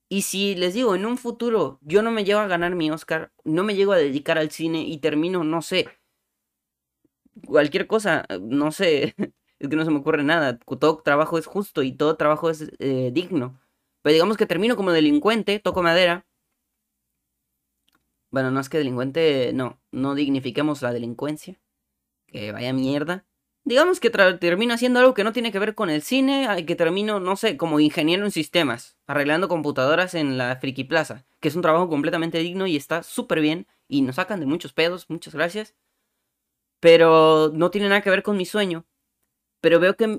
[0.09, 3.33] Y si les digo, en un futuro yo no me llego a ganar mi Oscar,
[3.45, 5.89] no me llego a dedicar al cine y termino, no sé,
[7.47, 9.15] cualquier cosa, no sé,
[9.59, 12.71] es que no se me ocurre nada, todo trabajo es justo y todo trabajo es
[12.79, 13.61] eh, digno.
[14.03, 16.27] Pero digamos que termino como delincuente, toco madera.
[18.31, 21.61] Bueno, no es que delincuente, no, no dignifiquemos la delincuencia,
[22.29, 23.27] que vaya mierda.
[23.65, 27.21] Digamos que termino haciendo algo que no tiene que ver con el cine, que termino,
[27.21, 31.63] no sé, como ingeniero en sistemas, arreglando computadoras en la Friki Plaza, que es un
[31.63, 35.75] trabajo completamente digno y está súper bien y nos sacan de muchos pedos, muchas gracias.
[36.81, 38.87] Pero no tiene nada que ver con mi sueño.
[39.61, 40.19] Pero veo que,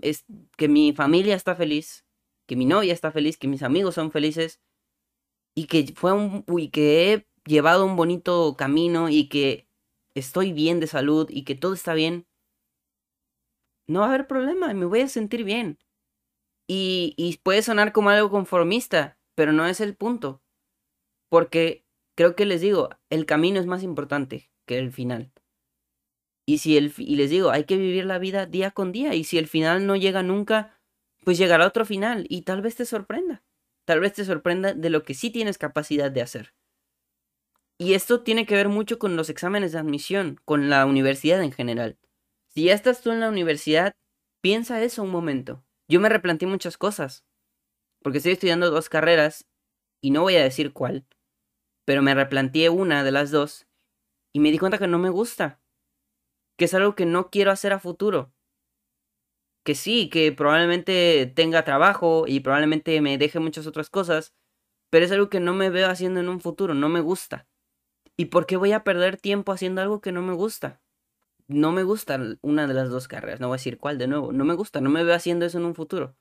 [0.56, 2.06] que mi familia está feliz,
[2.46, 4.62] que mi novia está feliz, que mis amigos son felices
[5.56, 9.68] y que fue un y que he llevado un bonito camino y que
[10.14, 12.28] estoy bien de salud y que todo está bien
[13.92, 15.80] no va a haber problema, me voy a sentir bien.
[16.68, 20.42] Y, y puede sonar como algo conformista, pero no es el punto.
[21.30, 21.86] Porque
[22.16, 25.32] creo que les digo, el camino es más importante que el final.
[26.46, 29.24] Y si el y les digo, hay que vivir la vida día con día y
[29.24, 30.80] si el final no llega nunca,
[31.24, 33.44] pues llegará otro final y tal vez te sorprenda.
[33.86, 36.54] Tal vez te sorprenda de lo que sí tienes capacidad de hacer.
[37.78, 41.52] Y esto tiene que ver mucho con los exámenes de admisión, con la universidad en
[41.52, 41.98] general.
[42.54, 43.94] Si ya estás tú en la universidad,
[44.42, 45.64] piensa eso un momento.
[45.90, 47.26] Yo me replanteé muchas cosas.
[48.04, 49.48] Porque estoy estudiando dos carreras
[50.02, 51.08] y no voy a decir cuál.
[51.86, 53.68] Pero me replanteé una de las dos
[54.34, 55.62] y me di cuenta que no me gusta.
[56.58, 58.34] Que es algo que no quiero hacer a futuro.
[59.64, 64.34] Que sí, que probablemente tenga trabajo y probablemente me deje muchas otras cosas.
[64.90, 67.48] Pero es algo que no me veo haciendo en un futuro, no me gusta.
[68.18, 70.82] ¿Y por qué voy a perder tiempo haciendo algo que no me gusta?
[71.52, 73.40] No me gusta una de las dos carreras.
[73.40, 74.32] No voy a decir cuál de nuevo.
[74.34, 76.16] No me gusta, no me veo haciendo eso en un futuro.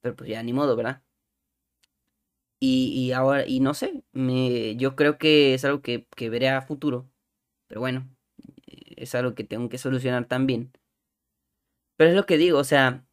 [0.00, 1.02] Pero pues ya ni modo, ¿verdad?
[2.60, 6.48] Y, y ahora, y no sé, me, yo creo que es algo que, que veré
[6.48, 7.10] a futuro.
[7.68, 8.08] Pero bueno,
[8.66, 10.72] es algo que tengo que solucionar también.
[11.96, 13.04] Pero es lo que digo, o sea,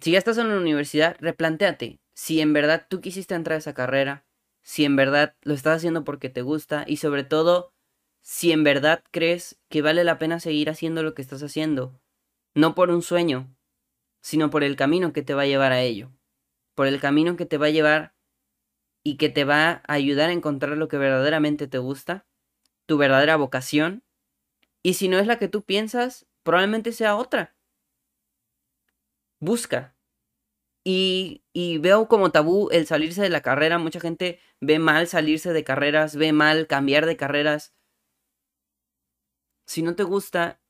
[0.00, 2.00] si ya estás en la universidad, replantéate.
[2.14, 4.26] Si en verdad tú quisiste entrar a esa carrera,
[4.62, 7.72] si en verdad lo estás haciendo porque te gusta y sobre todo
[8.28, 11.98] si en verdad crees que vale la pena seguir haciendo lo que estás haciendo,
[12.54, 13.56] no por un sueño,
[14.20, 16.12] sino por el camino que te va a llevar a ello,
[16.74, 18.14] por el camino que te va a llevar
[19.02, 22.26] y que te va a ayudar a encontrar lo que verdaderamente te gusta,
[22.84, 24.04] tu verdadera vocación,
[24.82, 27.56] y si no es la que tú piensas, probablemente sea otra.
[29.40, 29.96] Busca.
[30.84, 35.54] Y, y veo como tabú el salirse de la carrera, mucha gente ve mal salirse
[35.54, 37.72] de carreras, ve mal cambiar de carreras,
[39.68, 40.60] si no te gusta,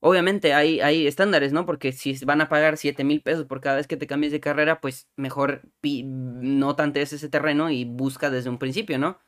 [0.00, 1.66] obviamente hay, hay estándares, ¿no?
[1.66, 4.40] Porque si van a pagar 7 mil pesos por cada vez que te cambies de
[4.40, 9.18] carrera, pues mejor no tantes ese terreno y busca desde un principio, ¿no?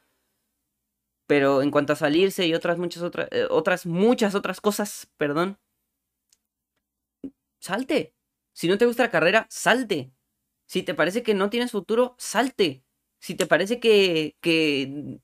[1.26, 5.58] Pero en cuanto a salirse y otras muchas otras, eh, otras muchas otras cosas, perdón,
[7.60, 8.14] salte.
[8.52, 10.12] Si no te gusta la carrera, salte.
[10.66, 12.84] Si te parece que no tienes futuro, salte.
[13.20, 15.18] Si te parece que, que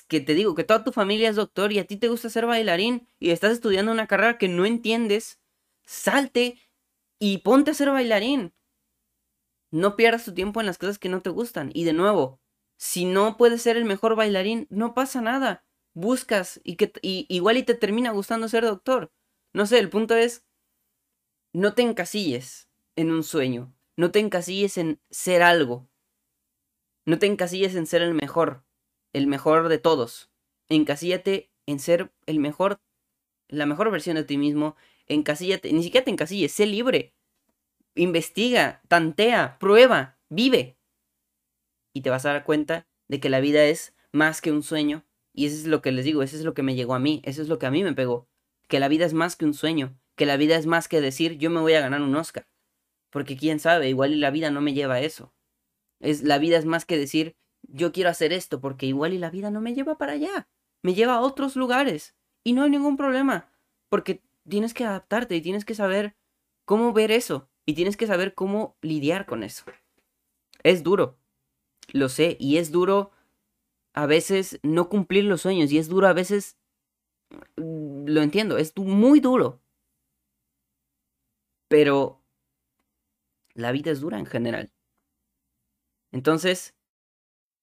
[0.00, 2.46] que te digo que toda tu familia es doctor y a ti te gusta ser
[2.46, 5.40] bailarín y estás estudiando una carrera que no entiendes,
[5.84, 6.58] salte
[7.18, 8.54] y ponte a ser bailarín.
[9.70, 11.70] No pierdas tu tiempo en las cosas que no te gustan.
[11.74, 12.40] Y de nuevo,
[12.76, 15.64] si no puedes ser el mejor bailarín, no pasa nada.
[15.94, 19.12] Buscas y que igual y te termina gustando ser doctor.
[19.52, 20.44] No sé, el punto es
[21.52, 23.74] no te encasilles en un sueño.
[23.96, 25.88] No te encasilles en ser algo.
[27.04, 28.64] No te encasilles en ser el mejor
[29.12, 30.30] el mejor de todos.
[30.68, 32.80] Encasíllate en ser el mejor,
[33.48, 34.76] la mejor versión de ti mismo.
[35.06, 37.14] Encasíllate, ni siquiera te encasilles, sé libre.
[37.94, 40.78] Investiga, tantea, prueba, vive.
[41.92, 45.04] Y te vas a dar cuenta de que la vida es más que un sueño.
[45.34, 47.22] Y eso es lo que les digo, eso es lo que me llegó a mí,
[47.24, 48.28] eso es lo que a mí me pegó.
[48.68, 51.38] Que la vida es más que un sueño, que la vida es más que decir
[51.38, 52.46] yo me voy a ganar un Oscar.
[53.10, 55.34] Porque quién sabe, igual la vida no me lleva a eso.
[56.00, 57.36] Es, la vida es más que decir
[57.72, 60.48] yo quiero hacer esto porque igual y la vida no me lleva para allá,
[60.82, 62.14] me lleva a otros lugares
[62.44, 63.50] y no hay ningún problema,
[63.88, 66.16] porque tienes que adaptarte y tienes que saber
[66.64, 69.64] cómo ver eso y tienes que saber cómo lidiar con eso.
[70.62, 71.18] Es duro,
[71.92, 73.10] lo sé, y es duro
[73.94, 76.58] a veces no cumplir los sueños y es duro a veces,
[77.56, 79.60] lo entiendo, es muy duro,
[81.68, 82.22] pero
[83.54, 84.72] la vida es dura en general.
[86.10, 86.74] Entonces,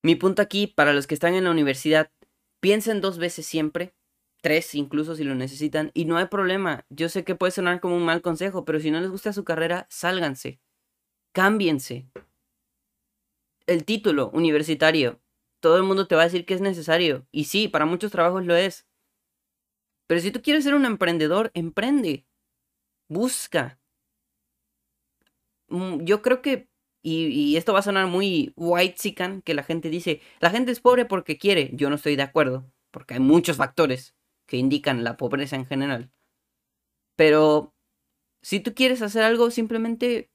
[0.02, 2.12] mi punto aquí, para los que están en la universidad,
[2.60, 3.94] piensen dos veces siempre,
[4.42, 6.86] tres incluso si lo necesitan, y no hay problema.
[6.90, 9.44] Yo sé que puede sonar como un mal consejo, pero si no les gusta su
[9.44, 10.62] carrera, sálganse,
[11.34, 12.08] cámbiense.
[13.68, 15.22] El título universitario,
[15.60, 18.46] todo el mundo te va a decir que es necesario, y sí, para muchos trabajos
[18.46, 18.88] lo es.
[20.08, 22.26] Pero si tú quieres ser un emprendedor, emprende,
[23.10, 23.80] busca.
[25.68, 26.69] Mm, yo creo que
[27.02, 30.82] y, esto va a sonar muy white sican, que la gente dice, la gente es
[30.82, 31.72] pobre porque quiere.
[31.74, 36.12] Yo no estoy de acuerdo, porque hay muchos factores que indican la pobreza en general.
[37.16, 37.74] Pero
[38.42, 40.32] Si tú quieres hacer algo, simplemente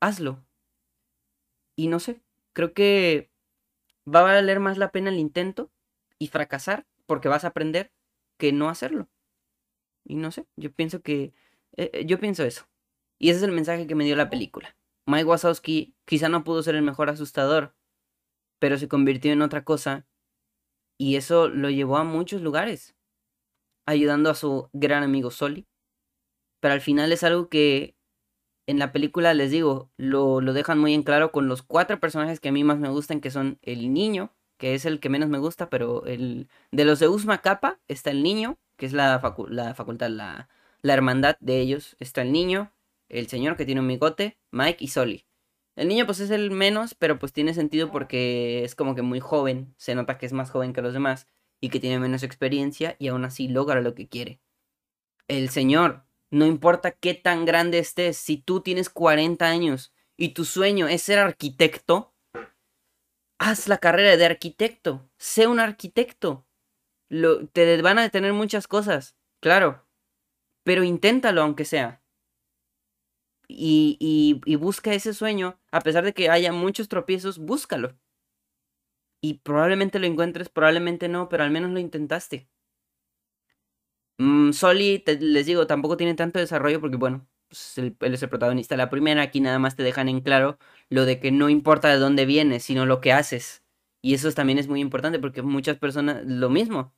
[0.00, 0.44] hazlo.
[1.76, 2.20] Y no sé,
[2.52, 3.30] creo que
[4.06, 5.70] va a valer más la pena el intento
[6.18, 7.92] y fracasar porque vas a aprender
[8.38, 9.08] que no hacerlo.
[10.04, 11.32] Y no sé, yo pienso que...
[11.76, 12.68] Eh, eh, yo pienso eso.
[13.18, 14.76] Y ese es el mensaje que me dio la película.
[15.06, 17.74] Mike Wazowski quizá no pudo ser el mejor asustador,
[18.58, 20.06] pero se convirtió en otra cosa
[20.98, 22.94] y eso lo llevó a muchos lugares,
[23.86, 25.66] ayudando a su gran amigo Soli.
[26.60, 27.96] Pero al final es algo que
[28.66, 32.38] en la película, les digo, lo, lo dejan muy en claro con los cuatro personajes
[32.38, 35.28] que a mí más me gustan, que son el niño, que es el que menos
[35.28, 39.20] me gusta, pero el de los de Usma Kappa está el niño, que es la,
[39.48, 40.48] la facultad, la,
[40.82, 42.72] la hermandad de ellos, está el niño,
[43.10, 45.26] el señor que tiene un bigote, Mike y Soli.
[45.76, 49.20] El niño pues es el menos, pero pues tiene sentido porque es como que muy
[49.20, 51.26] joven, se nota que es más joven que los demás
[51.60, 54.40] y que tiene menos experiencia y aún así logra lo que quiere.
[55.28, 60.44] El señor, no importa qué tan grande estés, si tú tienes 40 años y tu
[60.44, 62.14] sueño es ser arquitecto,
[63.38, 66.46] haz la carrera de arquitecto, sé un arquitecto.
[67.08, 69.88] Lo, te van a detener muchas cosas, claro,
[70.62, 71.99] pero inténtalo aunque sea
[73.56, 77.96] y, busca ese sueño, a pesar de que haya muchos tropiezos, búscalo.
[79.22, 82.48] Y probablemente lo encuentres, probablemente no, pero al menos lo intentaste.
[84.18, 88.76] Mm, Soli, les digo, tampoco tiene tanto desarrollo porque, bueno, pues, él, es el protagonista.
[88.76, 91.98] La primera, aquí nada más te dejan en claro lo de que no importa de
[91.98, 93.64] dónde vienes, sino lo que haces.
[94.02, 96.94] Y eso también es muy importante porque muchas personas, lo mismo.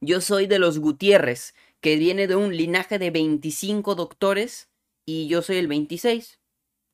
[0.00, 4.71] Yo soy de los Gutiérrez, que viene de un linaje de 25 doctores
[5.06, 6.40] y yo soy el 26,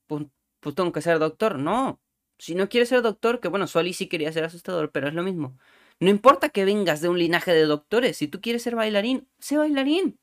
[0.07, 0.27] pues,
[0.61, 1.59] pues, tengo que ser doctor.
[1.59, 2.01] No,
[2.39, 5.23] si no quieres ser doctor, que bueno, Soli sí quería ser asustador, pero es lo
[5.23, 5.59] mismo.
[6.01, 9.59] No importa que vengas de un linaje de doctores, si tú quieres ser bailarín, sé
[9.59, 10.19] bailarín.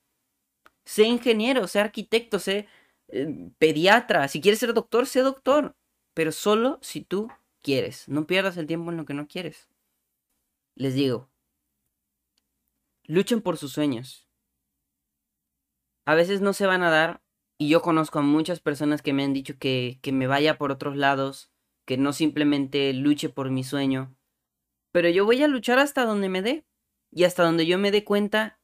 [0.86, 2.68] Sé ingeniero, sé arquitecto, sé
[3.10, 4.28] eh, pediatra.
[4.28, 5.76] Si quieres ser doctor, sé doctor.
[6.14, 7.30] Pero solo si tú
[7.62, 8.08] quieres.
[8.08, 9.68] No pierdas el tiempo en lo que no quieres.
[10.76, 11.30] Les digo,
[13.08, 14.28] luchen por sus sueños.
[16.06, 17.22] A veces no se van a dar
[17.58, 20.72] y yo conozco a muchas personas que me han dicho que, que me vaya por
[20.72, 21.51] otros lados,
[21.86, 24.16] que no simplemente luche por mi sueño.
[24.91, 26.66] Pero yo voy a luchar hasta donde me dé.
[27.12, 28.60] Y hasta donde yo me dé cuenta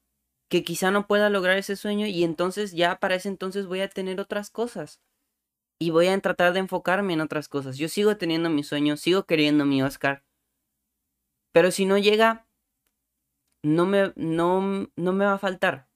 [0.49, 3.87] que quizá no pueda lograr ese sueño y entonces ya para ese entonces voy a
[3.87, 5.01] tener otras cosas.
[5.79, 7.77] Y voy a tratar de enfocarme en otras cosas.
[7.77, 10.25] Yo sigo teniendo mi sueño, sigo queriendo mi Oscar.
[11.53, 12.47] Pero si no llega,
[13.63, 15.90] no me, no, no me va a faltar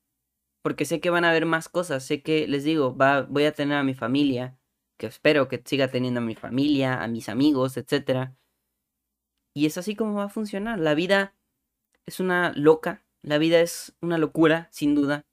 [0.65, 3.51] porque sé que van a haber más cosas, sé que, les digo, va, voy a
[3.51, 4.57] tener a mi familia,
[4.97, 8.31] que espero que siga teniendo a mi familia, a mis amigos, etc.
[9.53, 10.79] Y es así como va a funcionar.
[10.79, 11.35] La vida
[12.07, 15.27] es una loca, la vida es una locura, sin duda.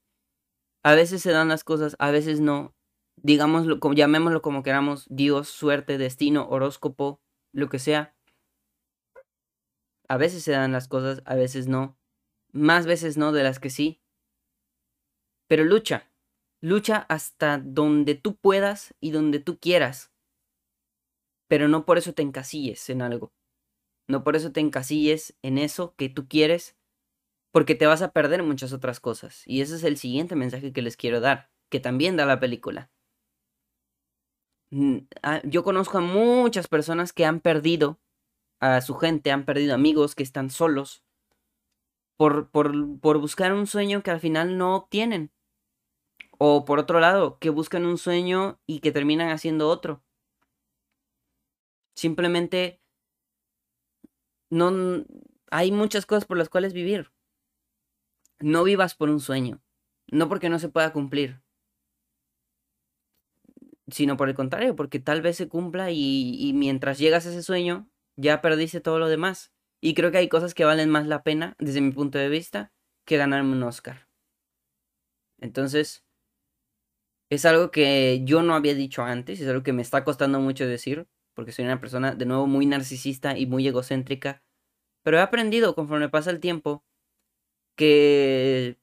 [0.82, 2.74] A veces se dan las cosas, a veces no.
[3.16, 7.22] Digámoslo, llamémoslo como queramos, Dios, suerte, destino, horóscopo,
[7.54, 8.14] lo que sea.
[10.08, 11.96] A veces se dan las cosas, a veces no.
[12.52, 14.01] Más veces no de las que sí.
[15.52, 16.10] Pero lucha,
[16.62, 20.10] lucha hasta donde tú puedas y donde tú quieras.
[21.46, 23.34] Pero no por eso te encasilles en algo.
[24.08, 26.74] No por eso te encasilles en eso que tú quieres,
[27.50, 29.42] porque te vas a perder muchas otras cosas.
[29.44, 32.90] Y ese es el siguiente mensaje que les quiero dar, que también da la película.
[35.22, 38.00] Ah, yo conozco a muchas personas que han perdido
[38.58, 41.04] a su gente, han perdido amigos que están solos
[42.16, 45.30] por, por, por buscar un sueño que al final no obtienen.
[46.44, 50.02] O por otro lado, que buscan un sueño y que terminan haciendo otro.
[51.94, 52.80] Simplemente
[54.50, 55.04] no
[55.52, 57.12] hay muchas cosas por las cuales vivir.
[58.40, 59.62] No vivas por un sueño,
[60.10, 61.40] no porque no se pueda cumplir,
[63.86, 67.44] sino por el contrario, porque tal vez se cumpla y, y mientras llegas a ese
[67.44, 69.52] sueño ya perdiste todo lo demás.
[69.80, 72.72] Y creo que hay cosas que valen más la pena, desde mi punto de vista,
[73.04, 74.08] que ganarme un Oscar.
[75.38, 76.04] Entonces,
[77.34, 80.66] es algo que yo no había dicho antes, es algo que me está costando mucho
[80.66, 84.42] decir, porque soy una persona de nuevo muy narcisista y muy egocéntrica,
[85.02, 86.84] pero he aprendido conforme pasa el tiempo
[87.74, 88.78] que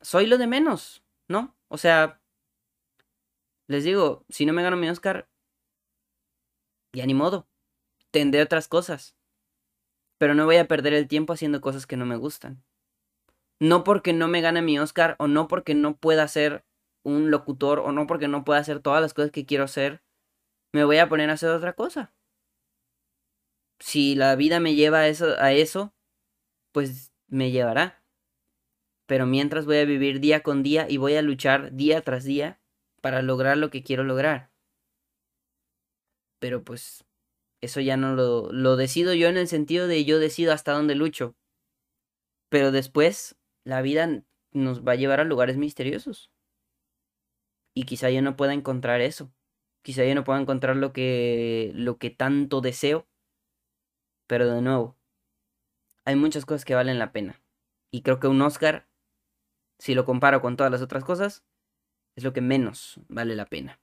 [0.00, 1.56] soy lo de menos, ¿no?
[1.66, 2.22] O sea,
[3.66, 5.28] les digo, si no me gano mi Oscar,
[6.92, 7.48] ya ni modo,
[8.12, 9.16] tendré otras cosas,
[10.18, 12.62] pero no voy a perder el tiempo haciendo cosas que no me gustan.
[13.58, 16.64] No porque no me gane mi Oscar o no porque no pueda hacer
[17.06, 20.02] un locutor o no porque no pueda hacer todas las cosas que quiero hacer,
[20.72, 22.14] me voy a poner a hacer otra cosa.
[23.80, 25.94] Si la vida me lleva a eso, a eso
[26.72, 28.02] pues me llevará.
[29.06, 32.60] pero mientras voy a vivir día con día y voy a luchar día tras día
[33.00, 34.50] para lograr lo que quiero lograr.
[36.38, 37.04] Pero pues
[37.62, 40.94] eso ya no lo, lo decido yo en el sentido de yo decido hasta dónde
[40.94, 41.36] lucho.
[42.48, 46.30] Pero después la vida nos va a llevar a lugares misteriosos.
[47.76, 49.30] Y quizá yo no pueda encontrar eso.
[49.82, 53.06] Quizá yo no pueda encontrar lo que, lo que tanto deseo.
[54.26, 54.96] Pero de nuevo,
[56.06, 57.42] hay muchas cosas que valen la pena.
[57.90, 58.88] Y creo que un Oscar,
[59.78, 61.44] si lo comparo con todas las otras cosas,
[62.16, 63.78] es lo que menos vale la pena.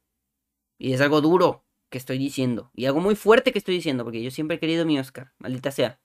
[0.80, 2.72] Y es algo duro que estoy diciendo.
[2.74, 5.70] Y algo muy fuerte que estoy diciendo, porque yo siempre he querido mi Oscar, maldita
[5.70, 6.02] sea.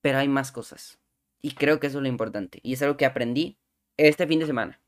[0.00, 0.98] Pero hay más cosas.
[1.42, 2.60] Y creo que eso es lo importante.
[2.62, 3.58] Y es algo que aprendí
[3.98, 4.80] este fin de semana.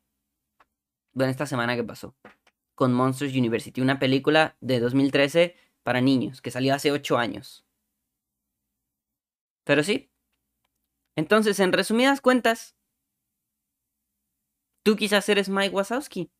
[1.16, 2.14] Bueno, esta semana que pasó.
[2.74, 7.64] Con Monsters University, una película de 2013 para niños, que salió hace 8 años.
[9.64, 10.10] Pero sí.
[11.16, 12.76] Entonces, en resumidas cuentas,
[14.82, 16.30] tú quizás eres Mike Wazowski.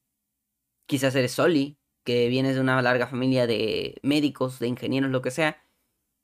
[0.84, 5.30] Quizás eres Soli, que vienes de una larga familia de médicos, de ingenieros, lo que
[5.30, 5.66] sea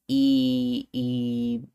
[0.06, 1.68] y,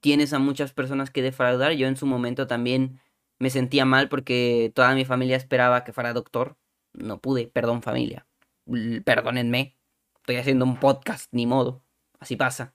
[0.00, 1.72] tienes a muchas personas que defraudar.
[1.72, 3.00] Yo en su momento también
[3.38, 6.56] me sentía mal porque toda mi familia esperaba que fuera doctor.
[6.92, 8.26] No pude, perdón familia.
[9.04, 9.76] Perdónenme.
[10.16, 11.82] Estoy haciendo un podcast, ni modo.
[12.18, 12.74] Así pasa.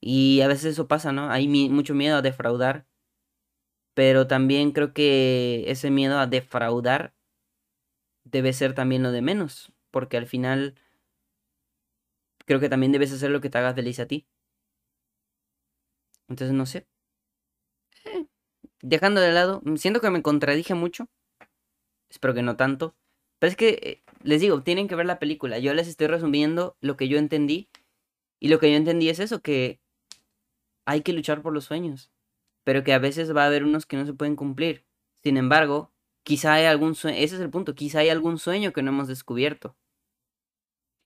[0.00, 1.30] Y a veces eso pasa, ¿no?
[1.30, 2.86] Hay mucho miedo a defraudar.
[3.94, 7.14] Pero también creo que ese miedo a defraudar
[8.24, 9.72] debe ser también lo de menos.
[9.90, 10.76] Porque al final
[12.46, 14.26] creo que también debes hacer lo que te haga feliz a ti.
[16.28, 16.86] Entonces, no sé.
[18.82, 21.08] Dejando de lado, mm, siento que me contradije mucho.
[22.08, 22.94] Espero que no tanto.
[23.38, 25.58] Pero es que, eh, les digo, tienen que ver la película.
[25.58, 27.68] Yo les estoy resumiendo lo que yo entendí.
[28.40, 29.80] Y lo que yo entendí es eso, que
[30.86, 32.10] hay que luchar por los sueños.
[32.64, 34.84] Pero que a veces va a haber unos que no se pueden cumplir.
[35.22, 38.82] Sin embargo, quizá hay algún sueño, ese es el punto, quizá hay algún sueño que
[38.82, 39.76] no hemos descubierto.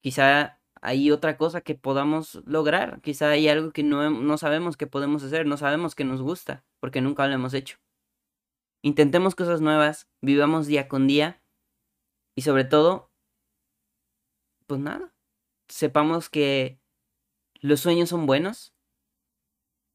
[0.02, 3.00] Quizá hay otra cosa que podamos lograr.
[3.00, 6.62] Quizá hay algo que no, no sabemos que podemos hacer, no sabemos que nos gusta,
[6.78, 7.78] porque nunca lo hemos hecho.
[8.82, 11.42] Intentemos cosas nuevas, vivamos día con día
[12.36, 13.10] y sobre todo,
[14.66, 15.14] pues nada,
[15.68, 16.78] sepamos que
[17.60, 18.74] los sueños son buenos,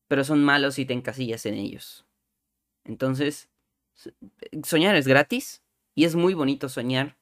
[0.08, 2.08] pero son malos si te encasillas en ellos.
[2.84, 3.52] Entonces,
[4.64, 5.62] soñar es gratis
[5.94, 7.19] y es muy bonito soñar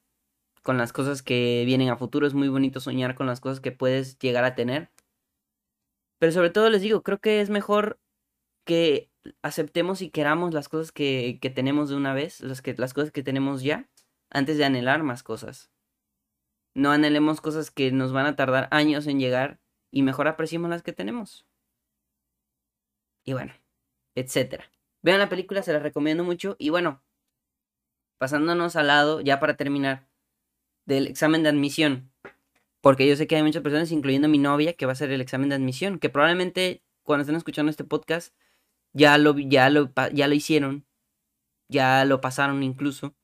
[0.68, 2.28] con las cosas que vienen a futuro.
[2.28, 4.92] Es muy bonito soñar con las cosas que puedes llegar a tener.
[6.20, 8.02] Pero sobre todo les digo, creo que es mejor
[8.66, 9.10] que
[9.42, 13.24] aceptemos y queramos las cosas que, tenemos de una vez, las, que, las cosas que
[13.24, 13.90] tenemos ya,
[14.30, 15.72] antes de anhelar más cosas.
[16.76, 20.84] No anhelemos cosas que nos van a tardar años en llegar y mejor apreciemos las
[20.84, 21.48] que tenemos.
[23.24, 23.54] Y bueno,
[24.16, 24.70] etcétera.
[25.02, 26.58] Vean la película, se la recomiendo mucho.
[26.60, 27.02] Y bueno,
[28.18, 30.07] pasándonos al lado, ya para terminar,
[30.88, 32.12] del examen de admisión.
[32.82, 35.22] Porque yo sé que hay muchas personas, incluyendo mi novia, que va a hacer el
[35.22, 36.00] examen de admisión.
[36.00, 38.34] Que probablemente cuando estén escuchando este podcast
[38.94, 40.88] ya lo, ya lo, ya lo hicieron.
[41.70, 43.16] Ya lo pasaron incluso.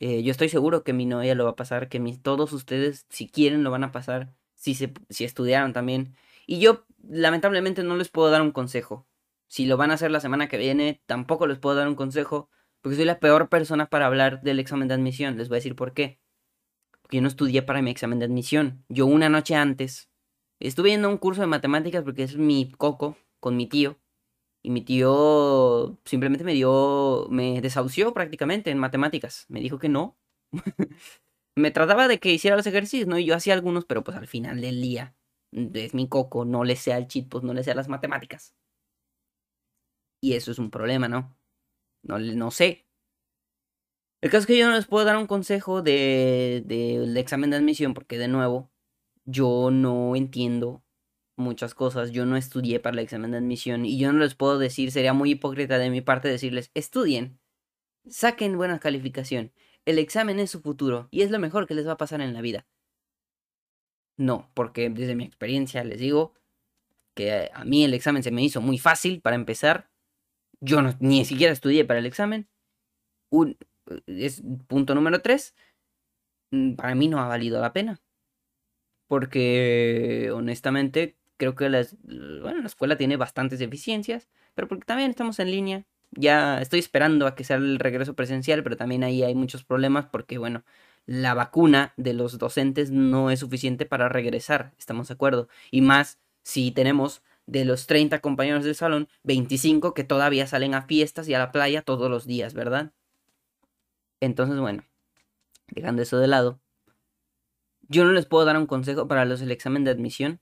[0.00, 1.88] Eh, yo estoy seguro que mi novia lo va a pasar.
[1.88, 4.34] Que todos ustedes, si quieren, lo van a pasar.
[4.54, 6.16] Si, se, si estudiaron también.
[6.46, 9.06] Y yo, lamentablemente, no les puedo dar un consejo.
[9.46, 12.50] Si lo van a hacer la semana que viene, tampoco les puedo dar un consejo.
[12.80, 15.36] Porque soy la peor persona para hablar del examen de admisión.
[15.36, 16.18] Les voy a decir por qué
[17.10, 18.84] yo no estudié para mi examen de admisión.
[18.88, 20.10] Yo una noche antes
[20.60, 23.98] estuve yendo un curso de matemáticas porque es mi coco con mi tío.
[24.62, 29.46] Y mi tío simplemente me dio, me desahució prácticamente en matemáticas.
[29.48, 30.18] Me dijo que no.
[31.56, 33.18] me trataba de que hiciera los ejercicios, ¿no?
[33.18, 35.16] Y yo hacía algunos, pero pues al final del día
[35.52, 38.54] es mi coco, no le sea el cheat, pues no le sea las matemáticas.
[40.20, 41.36] Y eso es un problema, ¿no?
[42.04, 42.87] No, no sé.
[44.20, 47.56] El caso es que yo no les puedo dar un consejo del de, examen de
[47.56, 48.70] admisión porque de nuevo
[49.24, 50.82] yo no entiendo
[51.36, 54.58] muchas cosas, yo no estudié para el examen de admisión y yo no les puedo
[54.58, 57.38] decir, sería muy hipócrita de mi parte decirles, estudien,
[58.08, 59.52] saquen buena calificación,
[59.84, 62.34] el examen es su futuro y es lo mejor que les va a pasar en
[62.34, 62.66] la vida.
[64.16, 66.34] No, porque desde mi experiencia les digo
[67.14, 69.90] que a mí el examen se me hizo muy fácil para empezar,
[70.60, 72.48] yo no, ni siquiera estudié para el examen.
[73.30, 73.56] Un,
[74.06, 75.54] es punto número 3,
[76.50, 78.00] mm, para mí no ha valido la pena.
[79.06, 81.80] Porque honestamente creo que la
[82.66, 85.86] escuela tiene bastantes deficiencias, pero porque también estamos en línea.
[86.10, 90.06] Ya estoy esperando a que sea el regreso presencial, pero también ahí hay muchos problemas
[90.06, 90.64] porque, bueno,
[91.06, 95.48] la vacuna de los docentes no es suficiente para regresar, estamos de acuerdo.
[95.70, 100.82] Y más si tenemos de los 30 compañeros del salón, 25 que todavía salen a
[100.82, 102.92] fiestas y a la playa todos los días, ¿verdad?
[104.20, 104.84] Entonces, bueno,
[105.68, 106.60] dejando eso de lado,
[107.88, 110.40] yo no les puedo dar un consejo para los el examen de admisión.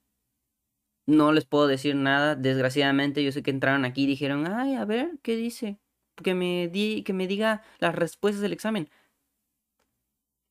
[1.07, 2.35] No les puedo decir nada.
[2.35, 5.79] Desgraciadamente, yo sé que entraron aquí y dijeron, ay, a ver, ¿qué dice?
[6.17, 8.91] Que me, di, que me diga las respuestas del examen.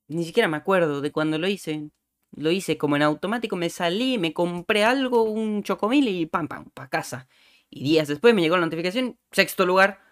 [0.07, 1.89] Ni siquiera me acuerdo de cuando lo hice.
[2.31, 6.69] Lo hice como en automático, me salí, me compré algo, un chocomil y pam, pam,
[6.71, 7.27] para casa.
[7.69, 10.04] Y días después me llegó la notificación, sexto lugar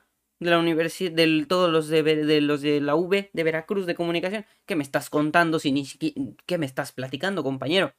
[0.43, 3.95] de la universidad, de todos los de, de, los de la V de Veracruz de
[3.95, 4.45] comunicación.
[4.65, 7.93] ¿Qué me estás contando si ni siquiera, qué me estás platicando, compañero?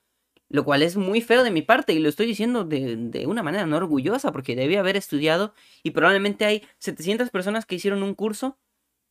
[0.48, 3.42] Lo cual es muy feo de mi parte y lo estoy diciendo de, de una
[3.42, 8.14] manera no orgullosa porque debí haber estudiado y probablemente hay 700 personas que hicieron un
[8.14, 8.58] curso.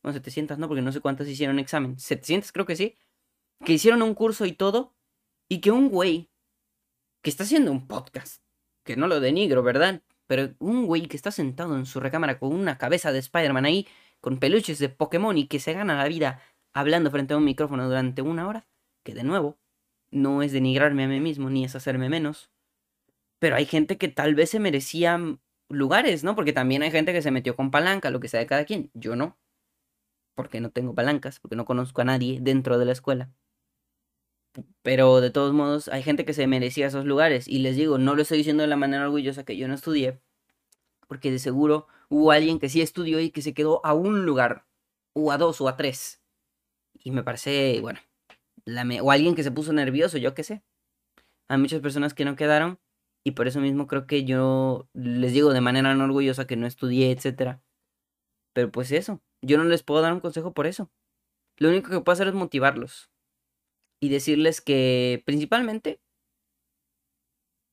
[0.02, 1.98] No, 700 no, porque no sé cuántas hicieron examen.
[1.98, 2.96] 700 creo que sí.
[3.64, 4.94] Que hicieron un curso y todo
[5.48, 6.30] y que un güey
[7.22, 8.42] que está haciendo un podcast,
[8.84, 10.02] que no lo denigro, ¿verdad?
[10.26, 13.86] Pero un güey que está sentado en su recámara con una cabeza de Spider-Man ahí,
[14.20, 16.40] con peluches de Pokémon y que se gana la vida
[16.72, 18.66] hablando frente a un micrófono durante una hora,
[19.04, 19.58] que de nuevo,
[20.10, 22.50] no es denigrarme a mí mismo ni es hacerme menos.
[23.38, 25.20] Pero hay gente que tal vez se merecía
[25.68, 26.34] lugares, ¿no?
[26.34, 28.90] Porque también hay gente que se metió con palanca, lo que sea de cada quien.
[28.94, 29.38] Yo no.
[30.34, 33.30] Porque no tengo palancas, porque no conozco a nadie dentro de la escuela.
[34.82, 37.48] Pero de todos modos, hay gente que se merecía esos lugares.
[37.48, 40.20] Y les digo, no lo estoy diciendo de la manera orgullosa que yo no estudié.
[41.08, 44.66] Porque de seguro hubo alguien que sí estudió y que se quedó a un lugar.
[45.14, 46.22] O a dos o a tres.
[47.02, 48.00] Y me parece, bueno.
[49.02, 50.62] o alguien que se puso nervioso, yo qué sé.
[51.48, 52.78] Hay muchas personas que no quedaron.
[53.24, 56.66] Y por eso mismo creo que yo les digo de manera no orgullosa que no
[56.66, 57.58] estudié, etc.
[58.52, 59.22] Pero pues eso.
[59.42, 60.90] Yo no les puedo dar un consejo por eso.
[61.58, 63.10] Lo único que puedo hacer es motivarlos
[64.04, 65.98] y decirles que principalmente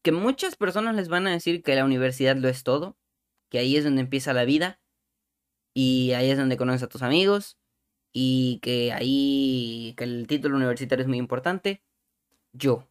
[0.01, 2.97] que muchas personas les van a decir que la universidad lo es todo,
[3.49, 4.79] que ahí es donde empieza la vida
[5.75, 7.59] y ahí es donde conoces a tus amigos
[8.13, 11.83] y que ahí que el título universitario es muy importante.
[12.53, 12.89] Yo,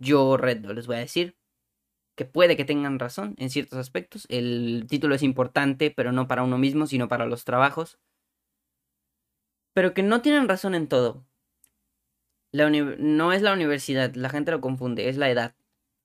[0.00, 1.36] yo Red les voy a decir
[2.16, 4.26] que puede que tengan razón en ciertos aspectos.
[4.30, 8.00] El título es importante, pero no para uno mismo, sino para los trabajos.
[9.74, 11.24] Pero que no tienen razón en todo
[12.54, 15.54] no es la universidad, la gente lo confunde, es la edad.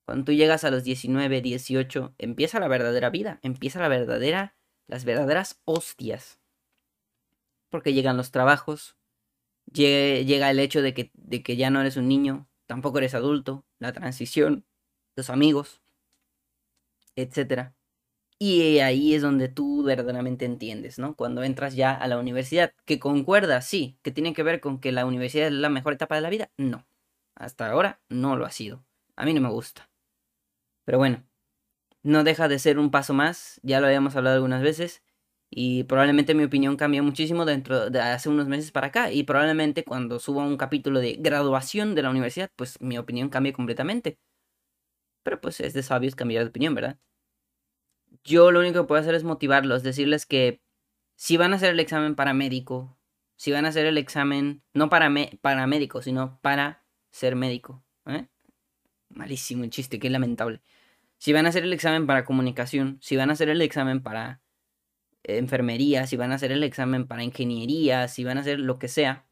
[0.06, 4.56] Cuando tú llegas a los 19, 18, empieza la verdadera vida, empieza la verdadera,
[4.88, 6.40] las verdaderas hostias.
[7.70, 8.98] Porque llegan los trabajos,
[9.72, 13.66] llega, el hecho de que, de que ya no eres un niño, tampoco eres adulto,
[13.78, 14.66] la transición,
[15.16, 15.82] los amigos,
[17.16, 17.76] etcétera.
[18.42, 21.14] Y ahí es donde tú verdaderamente entiendes, ¿no?
[21.16, 24.94] Cuando entras ya a la universidad, que concuerda, sí, que tiene que ver con que
[24.94, 26.88] la universidad es la mejor etapa de la vida, no.
[27.36, 28.86] Hasta ahora no lo ha sido.
[29.18, 29.90] A mí no me gusta.
[30.86, 31.26] Pero bueno,
[32.04, 35.04] no deja de ser un paso más, ya lo habíamos hablado algunas veces,
[35.50, 39.84] y probablemente mi opinión cambió muchísimo dentro de hace unos meses para acá, y probablemente
[39.86, 44.20] cuando suba un capítulo de graduación de la universidad, pues mi opinión cambie completamente.
[45.26, 46.98] Pero pues es de sabios cambiar de opinión, ¿verdad?
[48.30, 50.62] Yo lo único que puedo hacer es motivarlos, decirles que
[51.16, 52.96] si van a hacer el examen para médico,
[53.36, 55.12] si van a hacer el examen no para,
[55.42, 57.84] para médico, sino para ser médico.
[58.06, 58.28] ¿eh?
[59.10, 60.62] Malísimo el chiste, qué lamentable.
[61.18, 64.44] Si van a hacer el examen para comunicación, si van a hacer el examen para
[65.24, 68.90] enfermería, si van a hacer el examen para ingeniería, si van a hacer lo que
[68.90, 69.28] sea,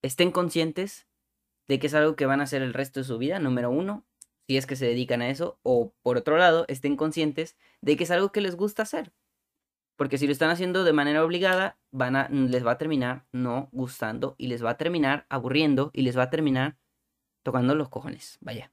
[0.00, 1.06] estén conscientes
[1.68, 4.06] de que es algo que van a hacer el resto de su vida, número uno,
[4.46, 8.04] si es que se dedican a eso, o por otro lado, estén conscientes de que
[8.04, 9.12] es algo que les gusta hacer.
[9.96, 13.68] Porque si lo están haciendo de manera obligada, van a, les va a terminar no
[13.72, 16.76] gustando y les va a terminar aburriendo y les va a terminar
[17.42, 18.38] tocando los cojones.
[18.40, 18.72] Vaya.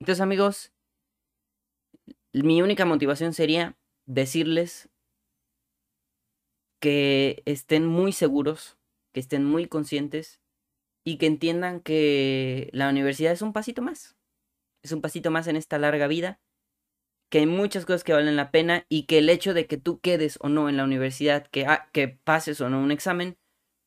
[0.00, 0.72] Entonces, amigos,
[2.32, 4.88] mi única motivación sería decirles
[6.80, 8.78] que estén muy seguros,
[9.12, 10.40] que estén muy conscientes
[11.06, 14.16] y que entiendan que la universidad es un pasito más.
[14.82, 16.40] Es un pasito más en esta larga vida,
[17.30, 20.00] que hay muchas cosas que valen la pena y que el hecho de que tú
[20.00, 23.38] quedes o no en la universidad, que, ah, que pases o no un examen,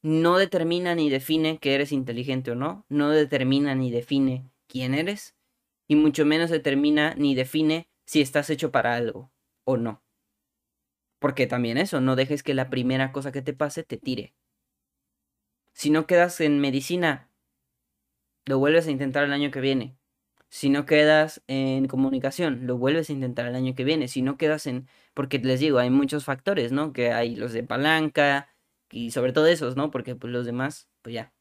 [0.02, 5.36] no determina ni define que eres inteligente o no, no determina ni define quién eres,
[5.90, 9.30] y mucho menos determina ni define si estás hecho para algo
[9.66, 10.02] o no.
[11.20, 14.34] Porque también eso, no dejes que la primera cosa que te pase te tire.
[15.80, 17.30] Si no quedas en medicina,
[18.46, 19.96] lo vuelves a intentar el año que viene.
[20.50, 24.10] Si no quedas en comunicación, lo vuelves a intentar el año que viene.
[24.10, 24.90] Si no quedas en...
[25.14, 26.92] Porque les digo, hay muchos factores, ¿no?
[26.92, 28.50] Que hay los de palanca
[28.92, 29.90] y sobre todo esos, ¿no?
[29.90, 31.34] Porque pues los demás, pues ya.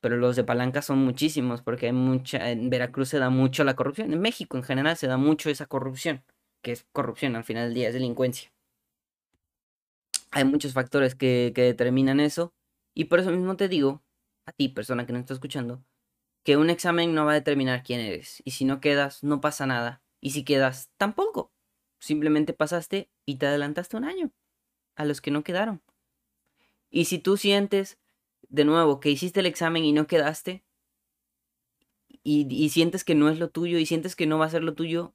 [0.00, 3.76] pero los de palanca son muchísimos porque hay mucha, en Veracruz se da mucho la
[3.76, 6.24] corrupción, en México en general se da mucho esa corrupción,
[6.62, 8.52] que es corrupción al final del día, es delincuencia.
[10.30, 12.54] Hay muchos factores que, que determinan eso
[12.94, 14.02] y por eso mismo te digo,
[14.46, 15.84] a ti persona que no está escuchando,
[16.44, 19.66] que un examen no va a determinar quién eres y si no quedas no pasa
[19.66, 21.52] nada y si quedas tampoco,
[21.98, 24.32] simplemente pasaste y te adelantaste un año
[24.96, 25.82] a los que no quedaron.
[26.90, 27.98] Y si tú sientes
[28.48, 30.64] de nuevo que hiciste el examen y no quedaste,
[32.24, 34.74] y, sientes que no es lo tuyo y sientes que no va a ser lo
[34.74, 35.14] tuyo,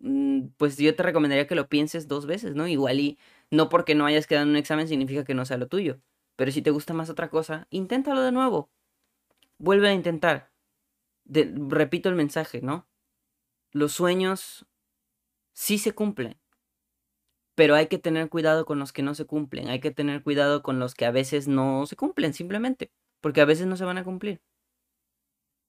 [0.00, 2.66] mm, pues yo te recomendaría que lo pienses dos veces, ¿no?
[2.66, 3.18] Igual y
[3.50, 6.00] no porque no hayas quedado en un examen significa que no sea lo tuyo.
[6.40, 8.70] Pero si te gusta más otra cosa, inténtalo de nuevo.
[9.58, 10.50] Vuelve a intentar.
[11.26, 12.88] repito el mensaje, ¿no?
[13.72, 14.64] Los sueños
[15.52, 16.40] sí se cumplen.
[17.54, 19.68] Pero hay que tener cuidado con los que no se cumplen.
[19.68, 22.90] Hay que tener cuidado con los que a veces no se cumplen, simplemente.
[23.20, 24.40] Porque a veces no se van a cumplir.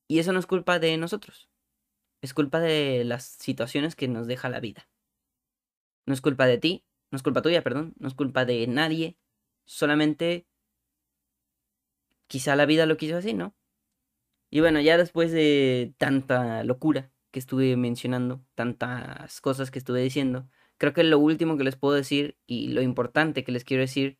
[0.08, 1.50] Y eso no es culpa de nosotros.
[2.22, 4.88] Es culpa de las situaciones que nos deja la vida.
[6.06, 9.18] No es culpa de ti, no es culpa tuya, perdón, no es culpa de nadie.
[9.66, 10.48] Solamente
[12.32, 13.54] quizá la vida lo quiso así, ¿no?
[14.50, 20.50] Y bueno, ya después de tanta locura que estuve mencionando, tantas cosas que estuve diciendo,
[20.78, 24.18] creo que lo último que les puedo decir y lo importante que les quiero decir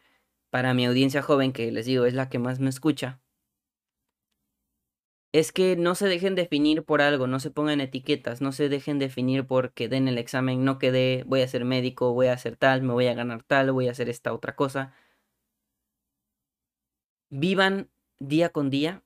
[0.50, 3.22] para mi audiencia joven, que les digo es la que más me escucha,
[5.34, 9.00] es que no se dejen definir por algo, no se pongan etiquetas, no se dejen
[9.00, 12.82] definir porque den el examen, no quedé, voy a ser médico, voy a hacer tal,
[12.82, 14.94] me voy a ganar tal, voy a hacer esta otra cosa.
[17.30, 17.90] Vivan
[18.22, 19.04] día con día,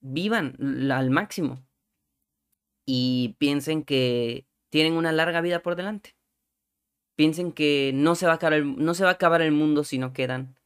[0.00, 0.56] vivan
[0.90, 1.64] al máximo.
[2.86, 6.16] Y piensen que tienen una larga vida por delante.
[7.16, 9.84] Piensen que no se va a acabar el, no se va a acabar el mundo
[9.84, 10.56] si no quedan,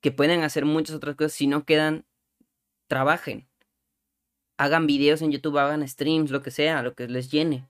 [0.00, 2.06] que pueden hacer muchas otras cosas si no quedan,
[2.88, 3.46] trabajen,
[4.56, 7.68] hagan videos en YouTube, hagan streams, lo que sea, lo que les llene,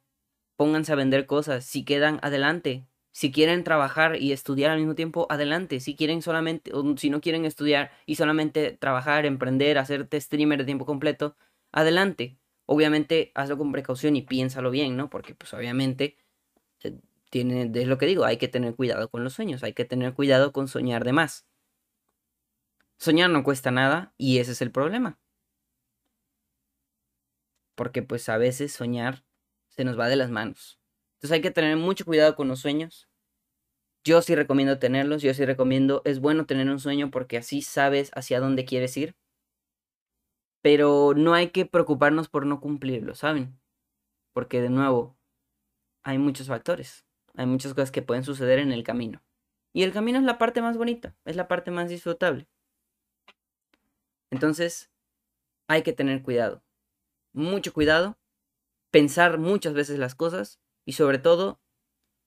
[0.57, 5.29] pónganse a vender cosas, si quedan, adelante, si quieren trabajar y estudiar al mismo tiempo,
[5.31, 5.79] adelante.
[5.79, 10.85] Si quieren solamente, si no quieren estudiar y solamente trabajar, emprender, hacerte streamer de tiempo
[10.85, 11.37] completo,
[11.71, 12.39] adelante.
[12.67, 15.11] Obviamente, hazlo con precaución y piénsalo bien, ¿no?
[15.11, 16.17] Porque, pues, obviamente,
[16.85, 16.99] eh,
[17.31, 20.15] tiene, es lo que digo, hay que tener cuidado con los sueños, hay que tener
[20.15, 21.47] cuidado con soñar de más.
[22.99, 25.21] Soñar no cuesta nada y ese es el problema.
[27.77, 29.25] Porque pues a veces soñar
[29.69, 30.81] se nos va de las manos.
[31.15, 33.09] Entonces hay que tener mucho cuidado con los sueños.
[34.05, 38.11] Yo sí recomiendo tenerlos, yo sí recomiendo, es bueno tener un sueño porque así sabes
[38.15, 39.17] hacia dónde quieres ir.
[40.63, 43.59] Pero no hay que preocuparnos por no cumplirlo, ¿saben?
[44.33, 45.17] Porque de nuevo,
[46.03, 47.05] hay muchos factores.
[47.37, 49.23] Hay muchas cosas que pueden suceder en el camino.
[49.73, 52.47] Y el camino es la parte más bonita, es la parte más disfrutable.
[54.31, 54.91] Entonces,
[55.69, 56.63] hay que tener cuidado.
[57.33, 58.17] Mucho cuidado.
[58.91, 60.61] Pensar muchas veces las cosas.
[60.87, 61.61] Y sobre todo,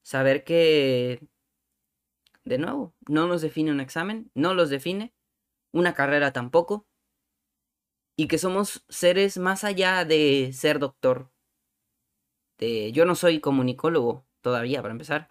[0.03, 1.28] saber que,
[2.43, 5.14] de nuevo, no nos define un examen, no los define.
[5.74, 6.88] Una carrera tampoco.
[8.16, 11.32] Y que somos seres más allá de ser doctor.
[12.58, 15.30] De, yo no soy comunicólogo, todavía, para empezar.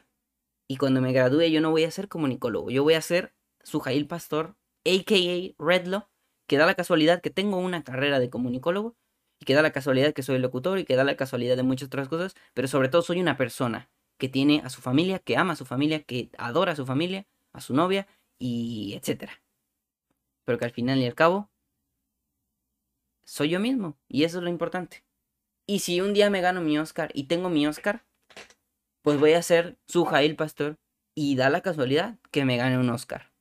[0.69, 4.07] Y cuando me gradúe yo no voy a ser comunicólogo, yo voy a ser Sujail
[4.07, 5.55] Pastor, a.k.a.
[5.65, 6.11] Redlo,
[6.47, 8.97] que da la casualidad que tengo una carrera de comunicólogo,
[9.39, 11.87] y que da la casualidad que soy locutor, y que da la casualidad de muchas
[11.87, 15.53] otras cosas, pero sobre todo soy una persona que tiene a su familia, que ama
[15.53, 18.07] a su familia, que adora a su familia, a su novia,
[18.39, 19.43] y etcétera.
[20.45, 21.51] Pero que al final y al cabo,
[23.25, 25.05] soy yo mismo, y eso es lo importante.
[25.67, 28.05] Y si un día me gano mi Oscar y tengo mi Oscar,
[29.03, 30.79] pues voy a ser su Jail Pastor
[31.15, 33.33] y da la casualidad que me gane un Oscar.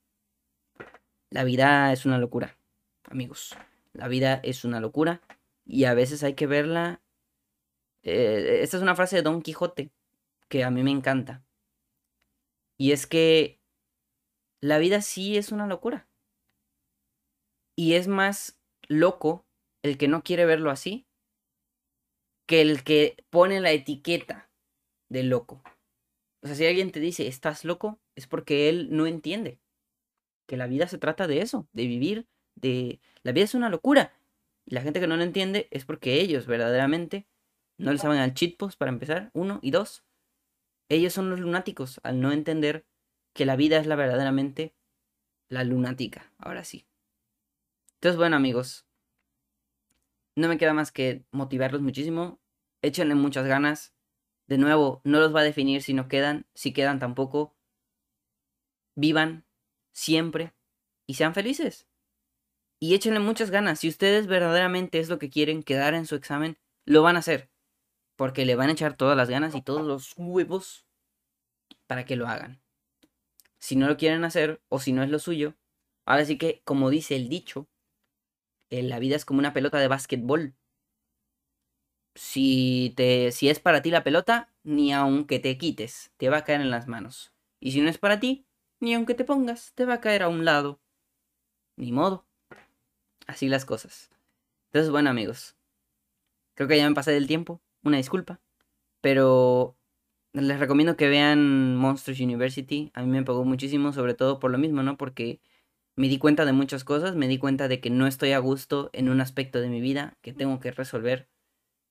[1.30, 2.56] La vida es una locura,
[3.04, 3.56] amigos.
[3.92, 5.20] La vida es una locura
[5.66, 7.02] y a veces hay que verla.
[8.02, 9.90] Eh, esta es una frase de Don Quijote
[10.48, 11.44] que a mí me encanta.
[12.78, 13.60] Y es que
[14.60, 16.08] la vida sí es una locura.
[17.74, 19.44] Y es más loco
[19.82, 21.06] el que no quiere verlo así
[22.46, 24.50] que el que pone la etiqueta
[25.08, 25.62] de loco.
[26.42, 29.60] O sea, si alguien te dice, estás loco, es porque él no entiende
[30.46, 33.00] que la vida se trata de eso, de vivir, de...
[33.24, 34.16] La vida es una locura.
[34.66, 37.26] Y la gente que no lo entiende es porque ellos verdaderamente
[37.78, 40.04] no le saben al cheat post para empezar, uno, y dos,
[40.88, 42.86] ellos son los lunáticos al no entender
[43.32, 44.74] que la vida es la verdaderamente
[45.48, 46.86] la lunática, ahora sí.
[47.94, 48.86] Entonces, bueno, amigos,
[50.34, 52.40] no me queda más que motivarlos muchísimo,
[52.82, 53.94] échenle muchas ganas,
[54.46, 57.56] de nuevo, no los va a definir si no quedan, si quedan tampoco.
[58.94, 59.44] Vivan
[59.92, 60.54] siempre
[61.06, 61.88] y sean felices.
[62.78, 63.80] Y échenle muchas ganas.
[63.80, 67.50] Si ustedes verdaderamente es lo que quieren, quedar en su examen, lo van a hacer.
[68.16, 70.86] Porque le van a echar todas las ganas y todos los huevos
[71.86, 72.60] para que lo hagan.
[73.58, 75.54] Si no lo quieren hacer o si no es lo suyo,
[76.04, 77.68] ahora sí que, como dice el dicho,
[78.70, 80.54] eh, la vida es como una pelota de básquetbol.
[82.14, 86.44] Si, te, si es para ti la pelota, ni aunque te quites, te va a
[86.44, 87.32] caer en las manos.
[87.60, 88.46] Y si no es para ti,
[88.80, 90.80] ni aunque te pongas, te va a caer a un lado.
[91.76, 92.25] Ni modo.
[93.26, 94.10] Así las cosas.
[94.66, 95.56] Entonces, bueno amigos,
[96.54, 98.40] creo que ya me pasé del tiempo, una disculpa,
[99.00, 99.76] pero
[100.32, 102.90] les recomiendo que vean Monsters University.
[102.94, 104.96] A mí me pagó muchísimo, sobre todo por lo mismo, ¿no?
[104.96, 105.40] Porque
[105.96, 108.90] me di cuenta de muchas cosas, me di cuenta de que no estoy a gusto
[108.92, 111.28] en un aspecto de mi vida que tengo que resolver,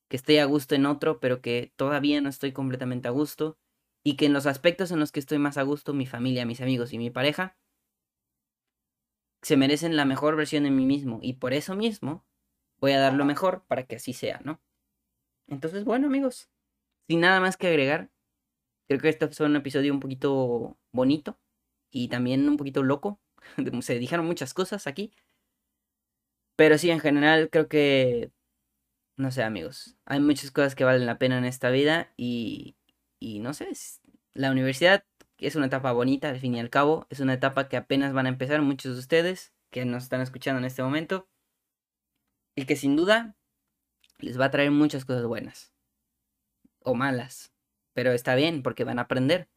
[0.09, 3.57] que estoy a gusto en otro, pero que todavía no estoy completamente a gusto,
[4.03, 6.61] y que en los aspectos en los que estoy más a gusto, mi familia, mis
[6.61, 7.57] amigos y mi pareja,
[9.45, 12.25] se merecen la mejor versión de mí mismo, y por eso mismo
[12.79, 14.59] voy a dar lo mejor para que así sea, ¿no?
[15.47, 16.49] Entonces, bueno amigos,
[17.07, 18.09] sin nada más que agregar,
[18.87, 21.39] creo que este fue un episodio un poquito bonito
[21.91, 23.21] y también un poquito loco,
[23.81, 25.13] se dijeron muchas cosas aquí.
[26.55, 28.31] Pero sí, en general creo que,
[29.15, 32.77] no sé amigos, hay muchas cosas que valen la pena en esta vida y,
[33.19, 33.69] y no sé,
[34.33, 35.05] la universidad
[35.39, 38.25] es una etapa bonita al fin y al cabo, es una etapa que apenas van
[38.25, 41.27] a empezar muchos de ustedes que nos están escuchando en este momento
[42.55, 43.35] y que sin duda
[44.19, 45.73] les va a traer muchas cosas buenas
[46.79, 47.53] o malas,
[47.93, 49.49] pero está bien porque van a aprender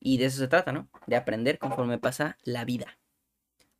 [0.00, 0.88] y de eso se trata, ¿no?
[1.06, 2.98] De aprender conforme pasa la vida.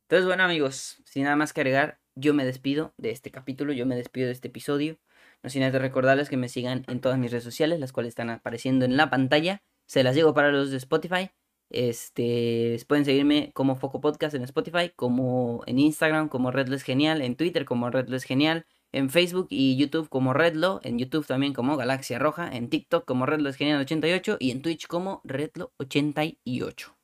[0.03, 3.85] Entonces, bueno, amigos, sin nada más que agregar, yo me despido de este capítulo, yo
[3.85, 4.97] me despido de este episodio.
[5.43, 8.29] No sin antes recordarles que me sigan en todas mis redes sociales, las cuales están
[8.29, 9.61] apareciendo en la pantalla.
[9.85, 11.29] Se las digo para los de Spotify.
[11.69, 17.35] Este, pueden seguirme como Foco Podcast en Spotify, como en Instagram como Redless Genial, en
[17.35, 22.19] Twitter como Redless Genial, en Facebook y YouTube como Redlo, en YouTube también como Galaxia
[22.19, 26.95] Roja, en TikTok como Redless Genial 88 y en Twitch como Redlo 88.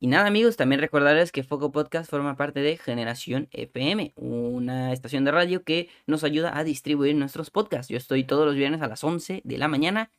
[0.00, 5.24] Y nada amigos, también recordarles que Foco Podcast forma parte de Generación FM, una estación
[5.24, 7.88] de radio que nos ayuda a distribuir nuestros podcasts.
[7.88, 10.10] Yo estoy todos los viernes a las 11 de la mañana,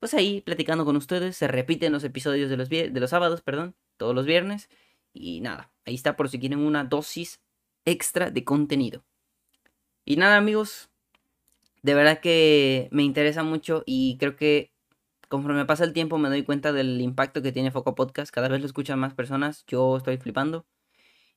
[0.00, 3.74] pues ahí platicando con ustedes, se repiten los episodios de los, de los sábados, perdón,
[3.96, 4.68] todos los viernes.
[5.12, 7.40] Y nada, ahí está por si quieren una dosis
[7.84, 9.04] extra de contenido.
[10.04, 10.90] Y nada amigos,
[11.82, 14.72] de verdad que me interesa mucho y creo que
[15.28, 18.32] conforme pasa el tiempo me doy cuenta del impacto que tiene Foco Podcast.
[18.32, 19.64] Cada vez lo escuchan más personas.
[19.66, 20.66] Yo estoy flipando.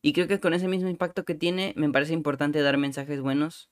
[0.01, 3.69] Y creo que con ese mismo impacto que tiene, me parece importante dar mensajes buenos.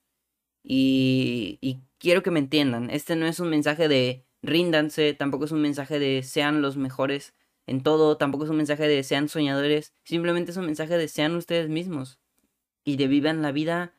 [0.64, 2.90] Y, y quiero que me entiendan.
[2.90, 7.34] Este no es un mensaje de ríndanse, tampoco es un mensaje de sean los mejores
[7.70, 9.94] en todo, tampoco es un mensaje de sean soñadores.
[10.04, 12.20] Simplemente es un mensaje de sean ustedes mismos.
[12.84, 13.94] Y de vivan la vida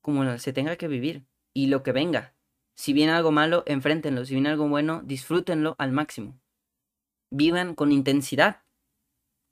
[0.00, 1.26] como se tenga que vivir.
[1.52, 2.34] Y lo que venga.
[2.74, 4.24] Si viene algo malo, enfréntenlo.
[4.24, 6.40] Si viene algo bueno, disfrútenlo al máximo.
[7.28, 8.62] Vivan con intensidad.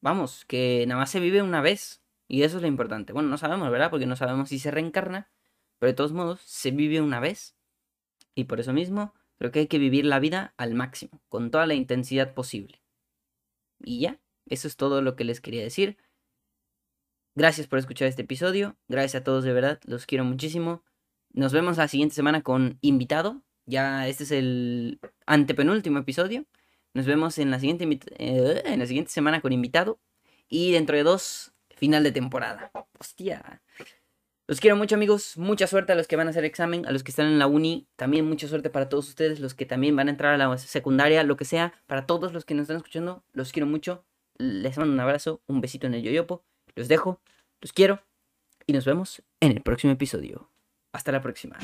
[0.01, 2.03] Vamos, que nada más se vive una vez.
[2.29, 3.13] Y eso es lo importante.
[3.13, 3.91] Bueno, no sabemos, ¿verdad?
[3.91, 5.29] Porque no sabemos si se reencarna.
[5.79, 7.57] Pero de todos modos, se vive una vez.
[8.35, 11.67] Y por eso mismo, creo que hay que vivir la vida al máximo, con toda
[11.67, 12.83] la intensidad posible.
[13.81, 15.97] Y ya, eso es todo lo que les quería decir.
[17.35, 18.77] Gracias por escuchar este episodio.
[18.89, 19.81] Gracias a todos de verdad.
[19.87, 20.85] Los quiero muchísimo.
[21.33, 23.43] Nos vemos la siguiente semana con invitado.
[23.67, 26.47] Ya este es el antepenúltimo episodio.
[26.93, 27.89] Nos vemos en la siguiente,
[28.19, 29.99] eh, en la siguiente semana con invitado.
[30.49, 32.71] Y dentro de dos, final de temporada.
[33.01, 33.63] Hostia.
[34.47, 37.03] Los quiero mucho amigos, mucha suerte a los que van a hacer examen, a los
[37.03, 40.09] que están en la uni, también mucha suerte para todos ustedes, los que también van
[40.09, 43.25] a entrar a la secundaria, lo que sea, para todos los que nos están escuchando,
[43.33, 44.05] los quiero mucho,
[44.37, 46.45] les mando un abrazo, un besito en el yoyopo,
[46.77, 47.23] los dejo,
[47.63, 48.03] los quiero
[48.67, 50.51] y nos vemos en el próximo episodio.
[50.93, 51.59] Hasta la próxima.